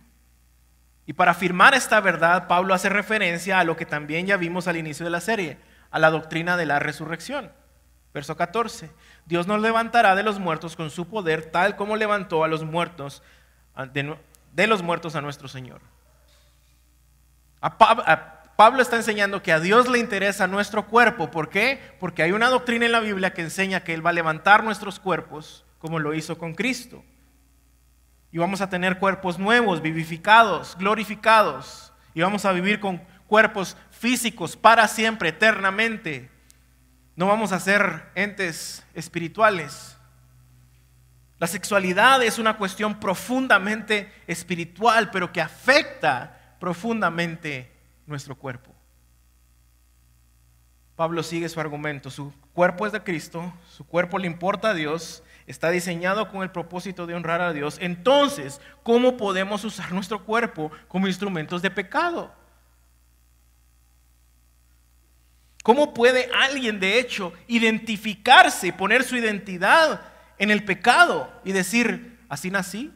[1.05, 4.77] Y para afirmar esta verdad, Pablo hace referencia a lo que también ya vimos al
[4.77, 5.57] inicio de la serie,
[5.91, 7.51] a la doctrina de la resurrección.
[8.13, 8.89] Verso 14.
[9.25, 13.21] Dios nos levantará de los muertos con su poder, tal como levantó a los muertos,
[13.91, 15.81] de, los muertos a nuestro Señor.
[18.55, 21.31] Pablo está enseñando que a Dios le interesa nuestro cuerpo.
[21.31, 21.79] ¿Por qué?
[21.99, 24.99] Porque hay una doctrina en la Biblia que enseña que Él va a levantar nuestros
[24.99, 27.03] cuerpos como lo hizo con Cristo
[28.33, 32.97] y vamos a tener cuerpos nuevos, vivificados, glorificados, y vamos a vivir con
[33.27, 36.31] cuerpos físicos para siempre, eternamente.
[37.15, 39.97] No vamos a ser entes espirituales.
[41.37, 47.71] La sexualidad es una cuestión profundamente espiritual, pero que afecta profundamente
[48.05, 48.71] nuestro cuerpo.
[50.95, 52.11] Pablo sigue su argumento.
[52.11, 56.51] Su cuerpo es de Cristo, su cuerpo le importa a Dios está diseñado con el
[56.51, 62.33] propósito de honrar a Dios, entonces, ¿cómo podemos usar nuestro cuerpo como instrumentos de pecado?
[65.63, 70.01] ¿Cómo puede alguien, de hecho, identificarse, poner su identidad
[70.37, 72.91] en el pecado y decir, así nací,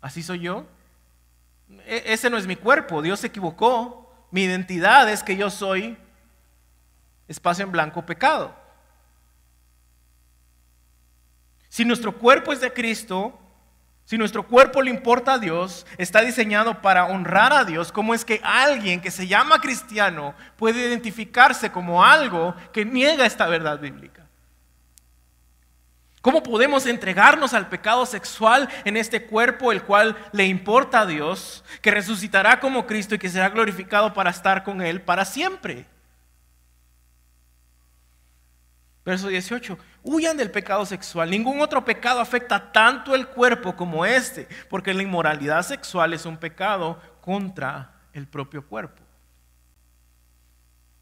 [0.00, 0.66] así soy yo?
[1.86, 5.96] E-, ese no es mi cuerpo, Dios se equivocó, mi identidad es que yo soy
[7.28, 8.54] espacio en blanco pecado.
[11.68, 13.38] Si nuestro cuerpo es de Cristo,
[14.04, 18.24] si nuestro cuerpo le importa a Dios, está diseñado para honrar a Dios, ¿cómo es
[18.24, 24.23] que alguien que se llama cristiano puede identificarse como algo que niega esta verdad bíblica?
[26.24, 31.62] ¿Cómo podemos entregarnos al pecado sexual en este cuerpo el cual le importa a Dios,
[31.82, 35.84] que resucitará como Cristo y que será glorificado para estar con Él para siempre?
[39.04, 41.28] Verso 18, huyan del pecado sexual.
[41.28, 46.38] Ningún otro pecado afecta tanto el cuerpo como este, porque la inmoralidad sexual es un
[46.38, 49.03] pecado contra el propio cuerpo.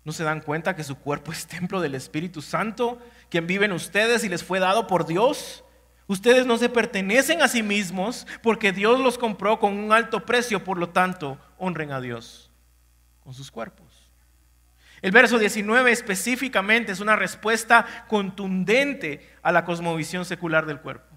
[0.04, 3.72] ¿No se dan cuenta que su cuerpo es templo del Espíritu Santo, quien vive en
[3.72, 5.64] ustedes y les fue dado por Dios?
[6.08, 10.64] Ustedes no se pertenecen a sí mismos porque Dios los compró con un alto precio,
[10.64, 12.50] por lo tanto, honren a Dios
[13.20, 14.10] con sus cuerpos.
[15.00, 21.16] El verso 19 específicamente es una respuesta contundente a la cosmovisión secular del cuerpo.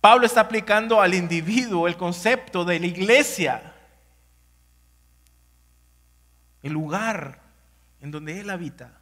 [0.00, 3.74] Pablo está aplicando al individuo el concepto de la iglesia,
[6.62, 7.45] el lugar
[8.06, 8.92] en donde él habita.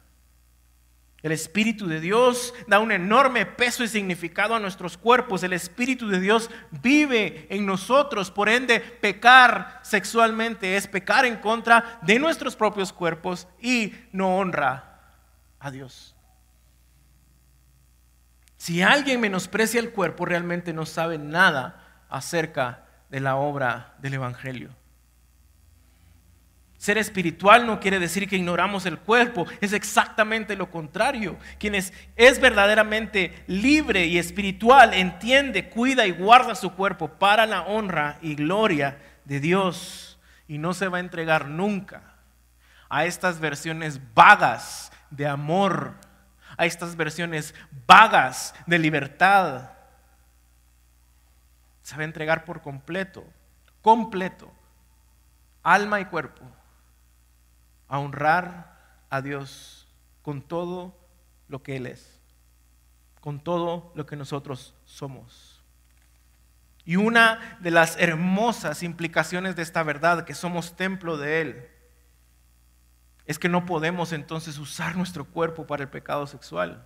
[1.21, 5.43] El Espíritu de Dios da un enorme peso y significado a nuestros cuerpos.
[5.43, 8.31] El Espíritu de Dios vive en nosotros.
[8.31, 15.01] Por ende, pecar sexualmente es pecar en contra de nuestros propios cuerpos y no honra
[15.59, 16.15] a Dios.
[18.57, 24.71] Si alguien menosprecia el cuerpo, realmente no sabe nada acerca de la obra del Evangelio.
[26.85, 31.35] Ser espiritual no quiere decir que ignoramos el cuerpo, es exactamente lo contrario.
[31.57, 31.91] Quien es,
[32.39, 38.99] verdaderamente libre y espiritual entiende, cuida y guarda su cuerpo para la honra y gloria
[39.23, 42.03] de Dios y no se va a entregar nunca
[42.87, 45.95] a estas versiones vagas de amor,
[46.55, 47.55] a estas versiones
[47.87, 49.71] vagas de libertad.
[51.81, 53.25] Se va a entregar por completo,
[53.81, 54.53] completo,
[55.63, 56.45] alma y cuerpo
[57.87, 58.75] a honrar
[59.09, 59.87] a Dios
[60.21, 60.97] con todo
[61.47, 62.19] lo que Él es,
[63.21, 65.63] con todo lo que nosotros somos.
[66.85, 71.67] Y una de las hermosas implicaciones de esta verdad, que somos templo de Él,
[73.25, 76.85] es que no podemos entonces usar nuestro cuerpo para el pecado sexual,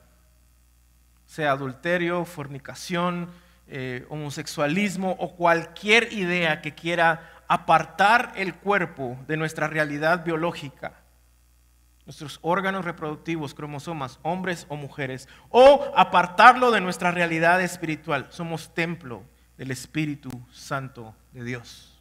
[1.26, 3.30] sea adulterio, fornicación,
[3.68, 10.94] eh, homosexualismo o cualquier idea que quiera apartar el cuerpo de nuestra realidad biológica,
[12.06, 18.28] nuestros órganos reproductivos, cromosomas, hombres o mujeres, o apartarlo de nuestra realidad espiritual.
[18.30, 19.24] Somos templo
[19.58, 22.00] del Espíritu Santo de Dios.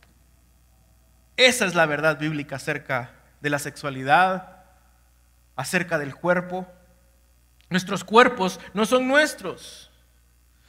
[1.36, 4.64] Esa es la verdad bíblica acerca de la sexualidad,
[5.56, 6.66] acerca del cuerpo.
[7.70, 9.87] Nuestros cuerpos no son nuestros.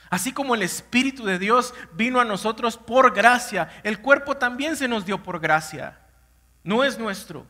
[0.10, 4.88] Así como el Espíritu de Dios vino a nosotros por gracia, el cuerpo también se
[4.88, 6.00] nos dio por gracia.
[6.64, 7.46] No es nuestro.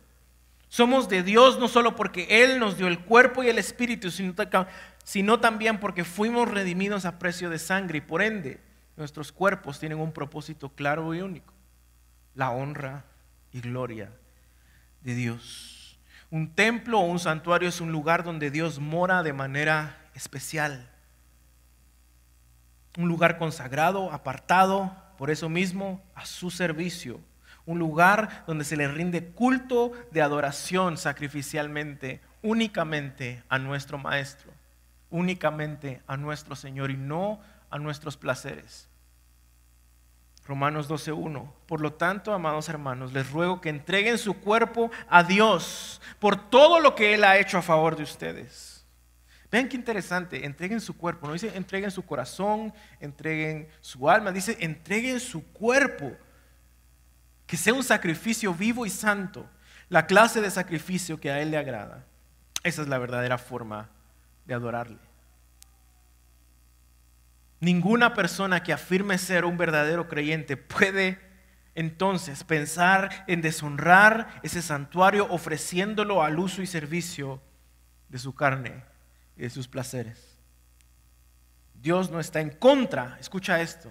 [0.67, 5.39] Somos de Dios no solo porque Él nos dio el cuerpo y el Espíritu, sino,
[5.39, 8.61] también porque fuimos redimidos a precio de sangre y por ende
[8.97, 11.53] nuestros cuerpos tienen un propósito claro y único.
[12.35, 13.05] La honra
[13.53, 14.11] y gloria
[15.01, 15.97] de Dios.
[16.29, 20.89] Un templo o un santuario es un lugar donde Dios mora de manera especial
[22.99, 27.21] un lugar consagrado, apartado, por eso mismo, a su servicio.
[27.65, 34.51] Un lugar donde se le rinde culto de adoración sacrificialmente, únicamente a nuestro Maestro,
[35.09, 37.39] únicamente a nuestro Señor y no
[37.69, 38.89] a nuestros placeres.
[40.45, 41.53] Romanos 12.1.
[41.67, 46.81] Por lo tanto, amados hermanos, les ruego que entreguen su cuerpo a Dios por todo
[46.81, 48.68] lo que Él ha hecho a favor de ustedes
[49.51, 54.57] Vean qué interesante, entreguen su cuerpo, no dice entreguen su corazón, entreguen su alma, dice
[54.59, 56.15] entreguen su cuerpo,
[57.47, 59.49] que sea un sacrificio vivo y santo,
[59.89, 62.05] la clase de sacrificio que a Él le agrada.
[62.63, 63.89] Esa es la verdadera forma
[64.45, 64.99] de adorarle.
[67.59, 71.19] Ninguna persona que afirme ser un verdadero creyente puede
[71.73, 77.41] entonces pensar en deshonrar ese santuario ofreciéndolo al uso y servicio
[78.09, 78.88] de su carne
[79.39, 80.37] y de sus placeres.
[81.73, 83.89] Dios no está en contra, escucha esto,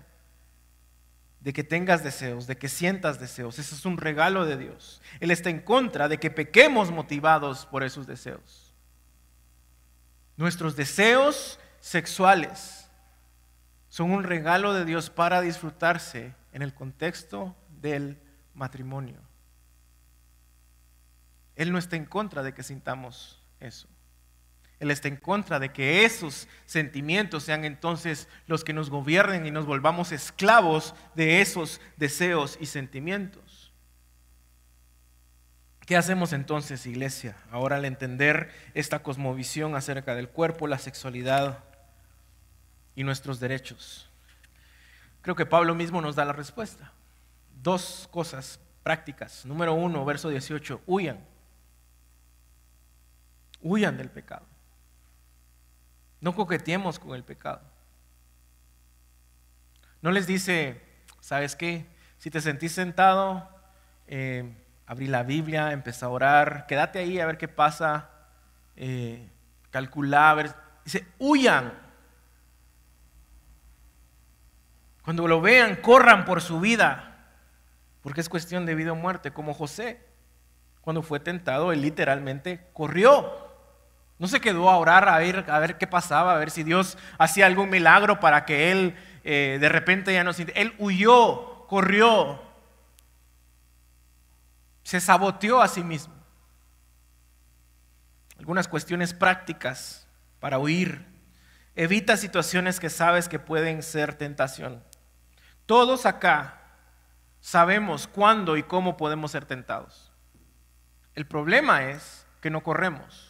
[1.40, 3.58] de que tengas deseos, de que sientas deseos.
[3.58, 5.00] Eso es un regalo de Dios.
[5.20, 8.74] Él está en contra de que pequemos motivados por esos deseos.
[10.36, 12.90] Nuestros deseos sexuales
[13.88, 18.20] son un regalo de Dios para disfrutarse en el contexto del
[18.52, 19.22] matrimonio.
[21.56, 23.88] Él no está en contra de que sintamos eso.
[24.80, 29.50] Él está en contra de que esos sentimientos sean entonces los que nos gobiernen y
[29.50, 33.72] nos volvamos esclavos de esos deseos y sentimientos.
[35.88, 37.34] ¿Qué hacemos entonces, iglesia?
[37.50, 41.64] Ahora al entender esta cosmovisión acerca del cuerpo, la sexualidad
[42.94, 44.08] y nuestros derechos.
[45.22, 46.92] Creo que Pablo mismo nos da la respuesta.
[47.62, 49.44] Dos cosas prácticas.
[49.46, 51.24] Número uno, verso 18, huyan.
[53.60, 54.46] Huyan del pecado.
[56.20, 57.60] No coqueteemos con el pecado.
[60.00, 60.80] No les dice,
[61.20, 61.86] ¿sabes qué?
[62.18, 63.48] Si te sentís sentado,
[64.06, 64.56] eh,
[64.86, 68.10] abrí la Biblia, empecé a orar, quédate ahí a ver qué pasa,
[68.76, 69.28] eh,
[69.70, 70.54] calcula, a ver.
[70.84, 71.72] Dice, huyan.
[75.02, 77.32] Cuando lo vean, corran por su vida,
[78.02, 80.04] porque es cuestión de vida o muerte, como José.
[80.80, 83.47] Cuando fue tentado, él literalmente corrió.
[84.18, 86.98] No se quedó a orar a ver, a ver qué pasaba, a ver si Dios
[87.18, 90.60] hacía algún milagro para que él eh, de repente ya no sintiera.
[90.60, 92.42] Él huyó, corrió,
[94.82, 96.14] se saboteó a sí mismo.
[98.38, 100.08] Algunas cuestiones prácticas
[100.40, 101.06] para huir.
[101.74, 104.82] Evita situaciones que sabes que pueden ser tentación.
[105.66, 106.62] Todos acá
[107.40, 110.10] sabemos cuándo y cómo podemos ser tentados.
[111.14, 113.27] El problema es que no corremos.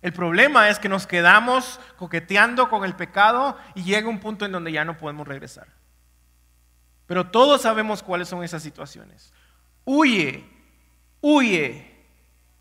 [0.00, 4.52] El problema es que nos quedamos coqueteando con el pecado y llega un punto en
[4.52, 5.68] donde ya no podemos regresar.
[7.06, 9.32] Pero todos sabemos cuáles son esas situaciones.
[9.84, 10.44] Huye,
[11.20, 11.96] huye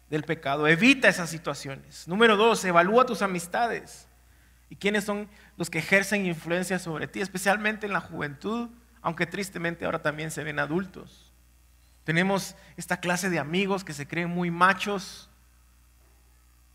[0.09, 2.07] del pecado, evita esas situaciones.
[2.07, 4.07] Número dos, evalúa tus amistades.
[4.69, 7.21] ¿Y quiénes son los que ejercen influencia sobre ti?
[7.21, 8.69] Especialmente en la juventud,
[9.01, 11.31] aunque tristemente ahora también se ven adultos.
[12.03, 15.29] Tenemos esta clase de amigos que se creen muy machos,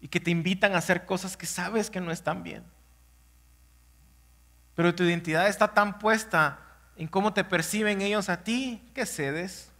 [0.02, 2.64] y que te invitan a hacer cosas que sabes que no están bien.
[4.74, 6.58] Pero tu identidad está tan puesta
[6.96, 9.70] en cómo te perciben ellos a ti que cedes.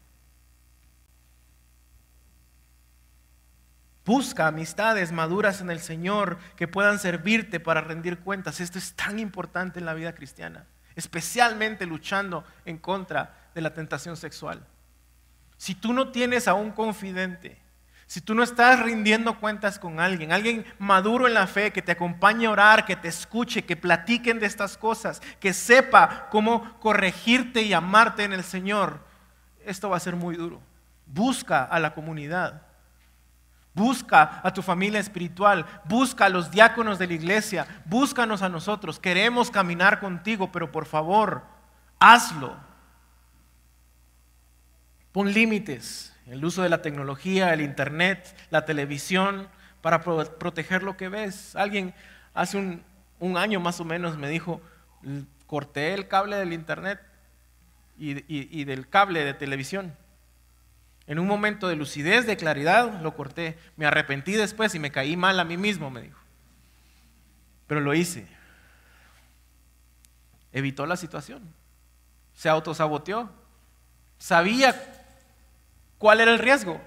[4.05, 8.61] Busca amistades maduras en el Señor que puedan servirte para rendir cuentas.
[8.61, 14.16] Esto es tan importante en la vida cristiana, especialmente luchando en contra de la tentación
[14.16, 14.64] sexual.
[15.57, 17.61] Si tú no tienes a un confidente,
[18.13, 21.93] si tú no estás rindiendo cuentas con alguien, alguien maduro en la fe, que te
[21.93, 27.63] acompañe a orar, que te escuche, que platiquen de estas cosas, que sepa cómo corregirte
[27.63, 29.01] y amarte en el Señor,
[29.65, 30.61] esto va a ser muy duro.
[31.07, 32.61] Busca a la comunidad.
[33.73, 39.01] Busca a tu familia espiritual, busca a los diáconos de la iglesia, búscanos a nosotros.
[39.01, 41.45] Queremos caminar contigo, pero por favor,
[41.99, 42.59] hazlo.
[45.13, 49.49] Pon límites el uso de la tecnología, el internet, la televisión,
[49.81, 51.57] para proteger lo que ves.
[51.57, 51.95] Alguien
[52.35, 54.61] hace un, año más o menos me dijo,
[55.47, 57.01] corté el cable del internet
[57.99, 59.95] y, del cable de televisión.
[61.07, 63.59] En un momento de lucidez, de claridad, lo corté.
[63.77, 66.18] Me arrepentí después y me caí mal a mí mismo, me dijo.
[67.66, 68.27] Pero lo hice.
[70.53, 71.43] Evitó la situación.
[72.35, 73.31] Se autosaboteó.
[74.18, 75.01] Sabía
[76.03, 76.80] ¿Cuál era el riesgo?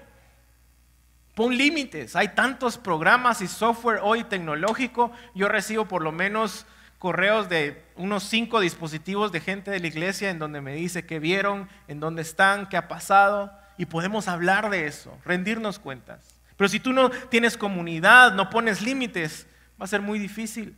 [1.34, 2.14] Pon límites.
[2.16, 5.10] Hay tantos programas y software hoy tecnológico.
[5.34, 6.66] Yo recibo por lo menos
[6.98, 11.18] correos de unos cinco dispositivos de gente de la iglesia en donde me dice qué
[11.18, 13.58] vieron, en dónde están, qué ha pasado.
[13.78, 16.20] Y podemos hablar de eso, rendirnos cuentas.
[16.58, 19.46] Pero si tú no tienes comunidad, no pones límites,
[19.80, 20.76] va a ser muy difícil.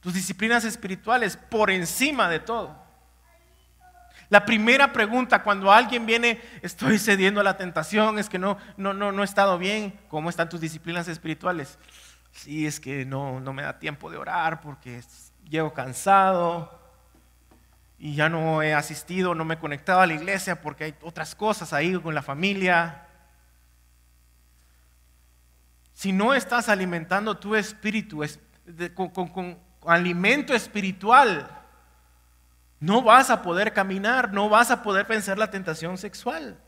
[0.00, 2.79] Tus disciplinas espirituales por encima de todo.
[4.30, 8.94] La primera pregunta cuando alguien viene, estoy cediendo a la tentación, es que no, no,
[8.94, 9.98] no, no he estado bien.
[10.08, 11.78] ¿Cómo están tus disciplinas espirituales?
[12.30, 15.02] Sí, es que no, no me da tiempo de orar porque
[15.48, 16.80] llego cansado
[17.98, 21.34] y ya no he asistido, no me he conectado a la iglesia porque hay otras
[21.34, 23.08] cosas ahí con la familia.
[25.92, 28.24] Si no estás alimentando tu espíritu
[28.94, 31.59] con, con alimento espiritual,
[32.80, 36.58] no vas a poder caminar, no vas a poder vencer la tentación sexual.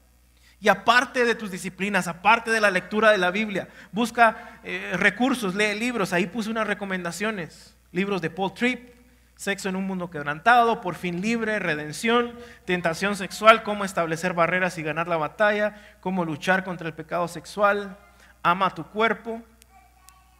[0.60, 5.56] Y aparte de tus disciplinas, aparte de la lectura de la Biblia, busca eh, recursos,
[5.56, 6.12] lee libros.
[6.12, 7.74] Ahí puse unas recomendaciones.
[7.90, 8.92] Libros de Paul Tripp,
[9.34, 12.32] Sexo en un mundo quebrantado, Por fin libre, Redención,
[12.64, 17.96] Tentación sexual, Cómo establecer barreras y ganar la batalla, Cómo luchar contra el pecado sexual,
[18.44, 19.42] Ama tu cuerpo.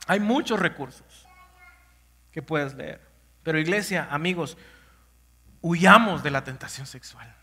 [0.07, 1.27] Hay muchos recursos
[2.31, 3.01] que puedes leer.
[3.43, 4.57] Pero iglesia, amigos,
[5.63, 7.35] huyamos de la tentación sexual.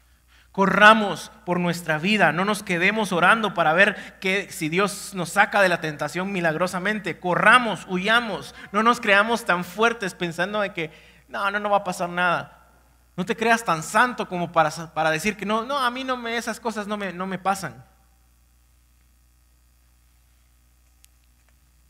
[0.52, 5.62] Corramos por nuestra vida, no nos quedemos orando para ver que si Dios nos saca
[5.62, 7.20] de la tentación milagrosamente.
[7.20, 10.92] Corramos, huyamos, no nos creamos tan fuertes pensando de que
[11.28, 12.68] no, no, no va a pasar nada.
[13.16, 16.18] No te creas tan santo como para, para decir que no, no, a mí no
[16.18, 17.86] me, esas cosas no me, no me pasan.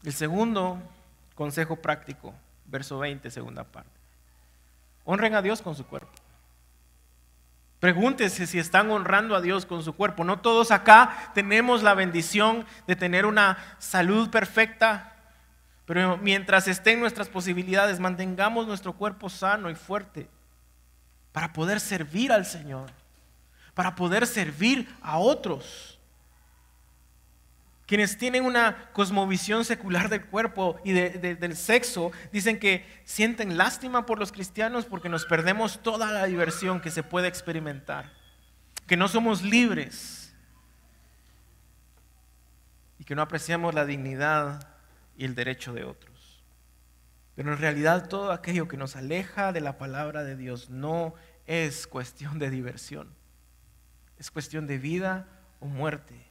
[0.03, 0.81] El segundo
[1.35, 2.33] consejo práctico,
[2.65, 3.98] verso 20, segunda parte.
[5.11, 6.11] Honren a Dios con su cuerpo.
[7.79, 10.23] Pregúntese si están honrando a Dios con su cuerpo.
[10.23, 15.15] No todos acá tenemos la bendición de tener una salud perfecta,
[15.85, 20.29] pero mientras estén nuestras posibilidades, mantengamos nuestro cuerpo sano y fuerte
[21.31, 22.91] para poder servir al Señor,
[23.73, 25.98] para poder servir a otros.
[27.89, 34.19] Quienes tienen una cosmovisión secular del cuerpo y del sexo dicen que sienten lástima por
[34.19, 38.13] los cristianos porque nos perdemos toda la diversión que se puede experimentar,
[38.85, 40.35] que no somos libres
[42.99, 44.69] y que no apreciamos la dignidad
[45.17, 46.43] y el derecho de otros.
[47.33, 51.15] Pero en realidad todo aquello que nos aleja de la palabra de Dios no
[51.47, 53.15] es cuestión de diversión,
[54.19, 55.25] es cuestión de vida
[55.59, 56.28] o muerte.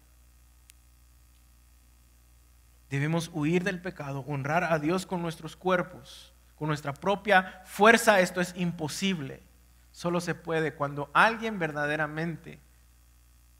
[2.90, 8.20] Debemos huir del pecado, honrar a Dios con nuestros cuerpos, con nuestra propia fuerza.
[8.20, 9.42] Esto es imposible.
[9.92, 12.60] Solo se puede cuando alguien verdaderamente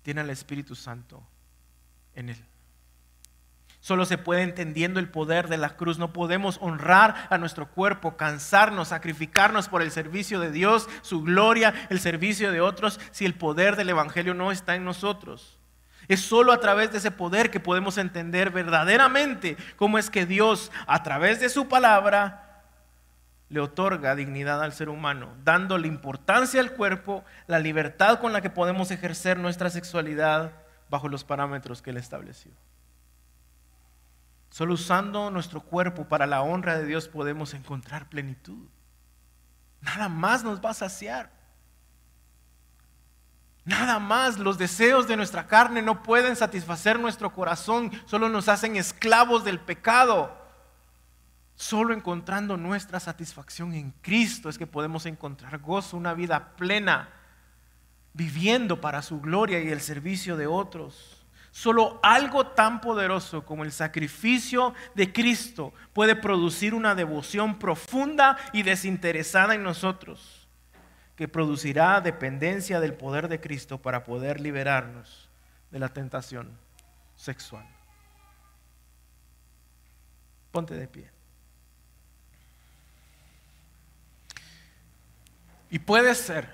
[0.03, 1.22] tiene al Espíritu Santo
[2.14, 2.45] en él.
[3.81, 5.99] Solo se puede entendiendo el poder de la cruz.
[5.99, 11.74] No podemos honrar a nuestro cuerpo, cansarnos, sacrificarnos por el servicio de Dios, su gloria,
[11.91, 15.57] el servicio de otros, si el poder del Evangelio no está en nosotros.
[16.09, 20.72] Es solo a través de ese poder que podemos entender verdaderamente cómo es que Dios,
[20.86, 22.64] a través de su palabra,
[23.50, 28.50] le otorga dignidad al ser humano, dándole importancia al cuerpo, la libertad con la que
[28.50, 30.52] podemos ejercer nuestra sexualidad
[30.90, 32.52] bajo los parámetros que él estableció.
[34.50, 38.66] Solo usando nuestro cuerpo para la honra de Dios podemos encontrar plenitud.
[39.80, 41.38] Nada más nos va a saciar.
[43.68, 48.76] Nada más los deseos de nuestra carne no pueden satisfacer nuestro corazón, solo nos hacen
[48.76, 50.34] esclavos del pecado.
[51.54, 57.10] Solo encontrando nuestra satisfacción en Cristo es que podemos encontrar gozo, una vida plena,
[58.14, 61.26] viviendo para su gloria y el servicio de otros.
[61.50, 68.62] Solo algo tan poderoso como el sacrificio de Cristo puede producir una devoción profunda y
[68.62, 70.38] desinteresada en nosotros,
[71.18, 75.28] que producirá dependencia del poder de Cristo para poder liberarnos
[75.72, 76.56] de la tentación
[77.16, 77.66] sexual.
[80.52, 81.10] Ponte de pie.
[85.70, 86.48] Y puede ser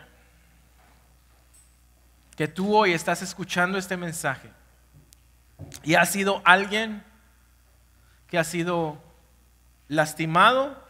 [2.34, 4.50] que tú hoy estás escuchando este mensaje
[5.82, 7.04] y has sido alguien
[8.28, 8.98] que ha sido
[9.88, 10.82] lastimado,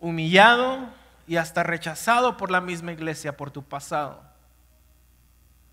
[0.00, 0.98] humillado
[1.30, 4.20] y hasta rechazado por la misma iglesia, por tu pasado,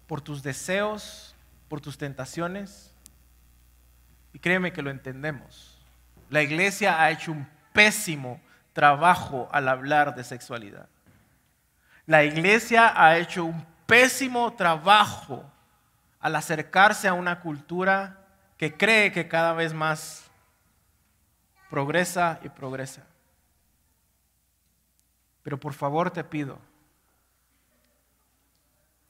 [0.05, 1.36] por tus deseos,
[1.68, 2.93] por tus tentaciones.
[4.34, 5.76] Y créeme que lo entendemos.
[6.30, 8.39] La iglesia ha hecho un pésimo
[8.72, 10.89] trabajo al hablar de sexualidad.
[12.05, 15.43] La iglesia ha hecho un pésimo trabajo
[16.20, 18.28] al acercarse a una cultura
[18.58, 20.30] que cree que cada vez más
[21.72, 23.07] progresa y progresa.
[25.48, 26.60] Pero por favor te pido,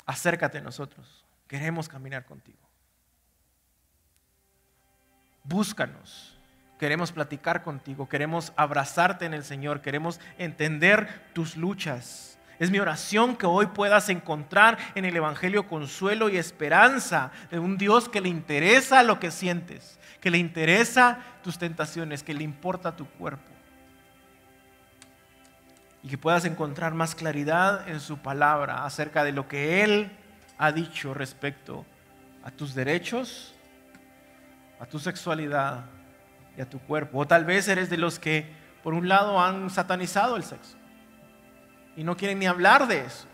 [0.06, 1.26] acércate a nosotros.
[1.48, 2.60] Queremos caminar contigo.
[5.44, 6.38] Búscanos.
[6.78, 8.08] Queremos platicar contigo.
[8.08, 9.82] Queremos abrazarte en el Señor.
[9.82, 16.30] Queremos entender tus luchas es mi oración que hoy puedas encontrar en el Evangelio consuelo
[16.30, 21.58] y esperanza de un Dios que le interesa lo que sientes, que le interesa tus
[21.58, 23.57] tentaciones, que le importa tu cuerpo.
[26.04, 30.12] Y que puedas encontrar más claridad en su palabra acerca de lo que Él
[30.58, 31.86] ha dicho respecto
[32.44, 33.54] a tus derechos,
[34.80, 35.86] a tu sexualidad
[36.58, 37.20] y a tu cuerpo.
[37.20, 38.50] O tal vez eres de los que,
[38.84, 40.78] por un lado, han satanizado el sexo
[41.96, 43.28] y no quieren ni hablar de eso.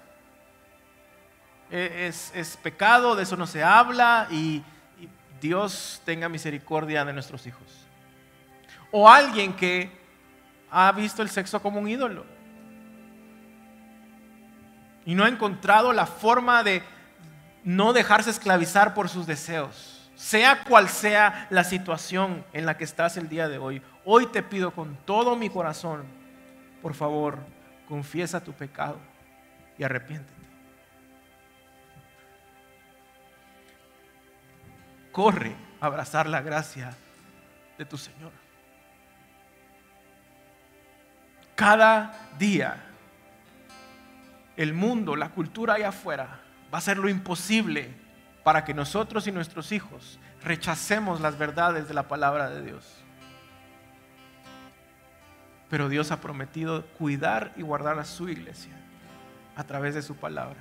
[1.70, 4.64] E, es, pecado, de eso no se habla y,
[4.99, 5.09] y
[5.41, 7.68] Dios tenga misericordia de nuestros hijos.
[8.91, 9.91] O alguien que
[10.72, 12.32] ha visto el sexo como un ídolo
[15.06, 16.84] y no ha encontrado la forma de
[17.64, 23.18] no dejarse esclavizar por sus deseos, sea cual sea la situación en la que estás
[23.18, 23.82] el día de hoy.
[24.06, 26.04] Hoy te pido con todo mi corazón,
[26.82, 27.38] por favor,
[27.88, 28.97] confiesa tu pecado
[29.78, 30.34] y arrepiéntete.
[35.12, 36.93] Corre a abrazar la gracia
[37.78, 38.32] de tu Señor.
[41.56, 42.92] Cada día
[44.58, 46.39] el mundo, la cultura allá afuera
[46.74, 47.93] va a hacer lo imposible
[48.43, 53.04] para que nosotros y nuestros hijos rechacemos las verdades de la palabra de Dios
[55.74, 58.74] pero Dios ha prometido cuidar y guardar a su iglesia
[59.56, 60.60] a través de su palabra.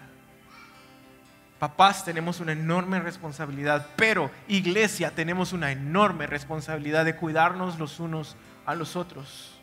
[1.58, 8.36] Papás tenemos una enorme responsabilidad, pero iglesia tenemos una enorme responsabilidad de cuidarnos los unos
[8.64, 9.60] a los otros.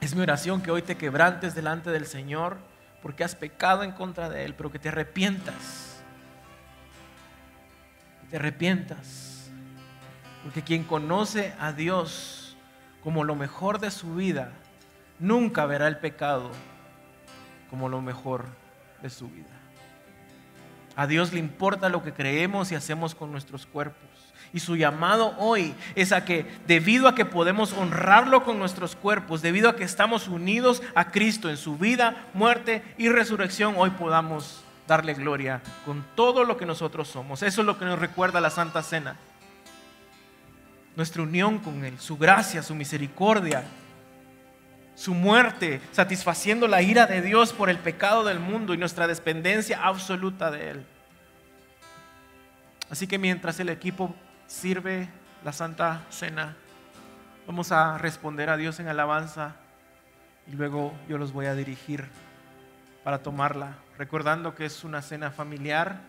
[0.00, 2.56] Es mi oración que hoy te quebrantes delante del Señor
[3.02, 6.02] porque has pecado en contra de Él, pero que te arrepientas.
[8.20, 9.50] Que te arrepientas.
[10.44, 12.56] Porque quien conoce a Dios
[13.02, 14.52] como lo mejor de su vida,
[15.18, 16.50] nunca verá el pecado
[17.68, 18.46] como lo mejor
[19.02, 19.50] de su vida.
[20.94, 24.11] A Dios le importa lo que creemos y hacemos con nuestros cuerpos.
[24.54, 29.40] Y su llamado hoy es a que, debido a que podemos honrarlo con nuestros cuerpos,
[29.40, 34.62] debido a que estamos unidos a Cristo en su vida, muerte y resurrección, hoy podamos
[34.86, 37.42] darle gloria con todo lo que nosotros somos.
[37.42, 39.16] Eso es lo que nos recuerda la Santa Cena
[40.96, 43.64] nuestra unión con Él, su gracia, su misericordia,
[44.94, 49.82] su muerte, satisfaciendo la ira de Dios por el pecado del mundo y nuestra dependencia
[49.82, 50.86] absoluta de Él.
[52.90, 54.14] Así que mientras el equipo
[54.52, 55.08] sirve
[55.44, 56.54] la Santa Cena.
[57.46, 59.56] Vamos a responder a Dios en alabanza
[60.46, 62.06] y luego yo los voy a dirigir
[63.02, 66.02] para tomarla, recordando que es una cena familiar,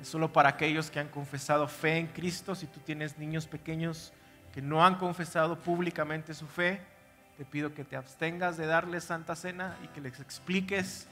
[0.00, 2.54] es solo para aquellos que han confesado fe en Cristo.
[2.54, 4.12] Si tú tienes niños pequeños
[4.52, 6.82] que no han confesado públicamente su fe,
[7.38, 11.08] te pido que te abstengas de darles Santa Cena y que les expliques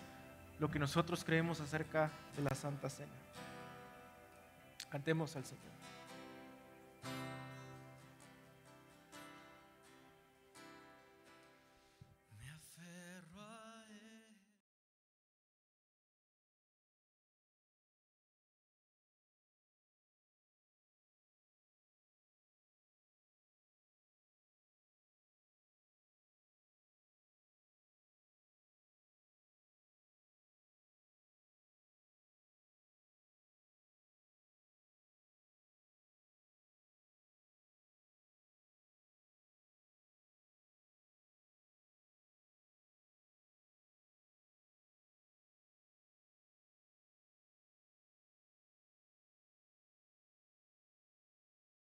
[0.60, 3.10] lo que nosotros creemos acerca de la Santa Cena.
[4.90, 5.71] Cantemos al Señor.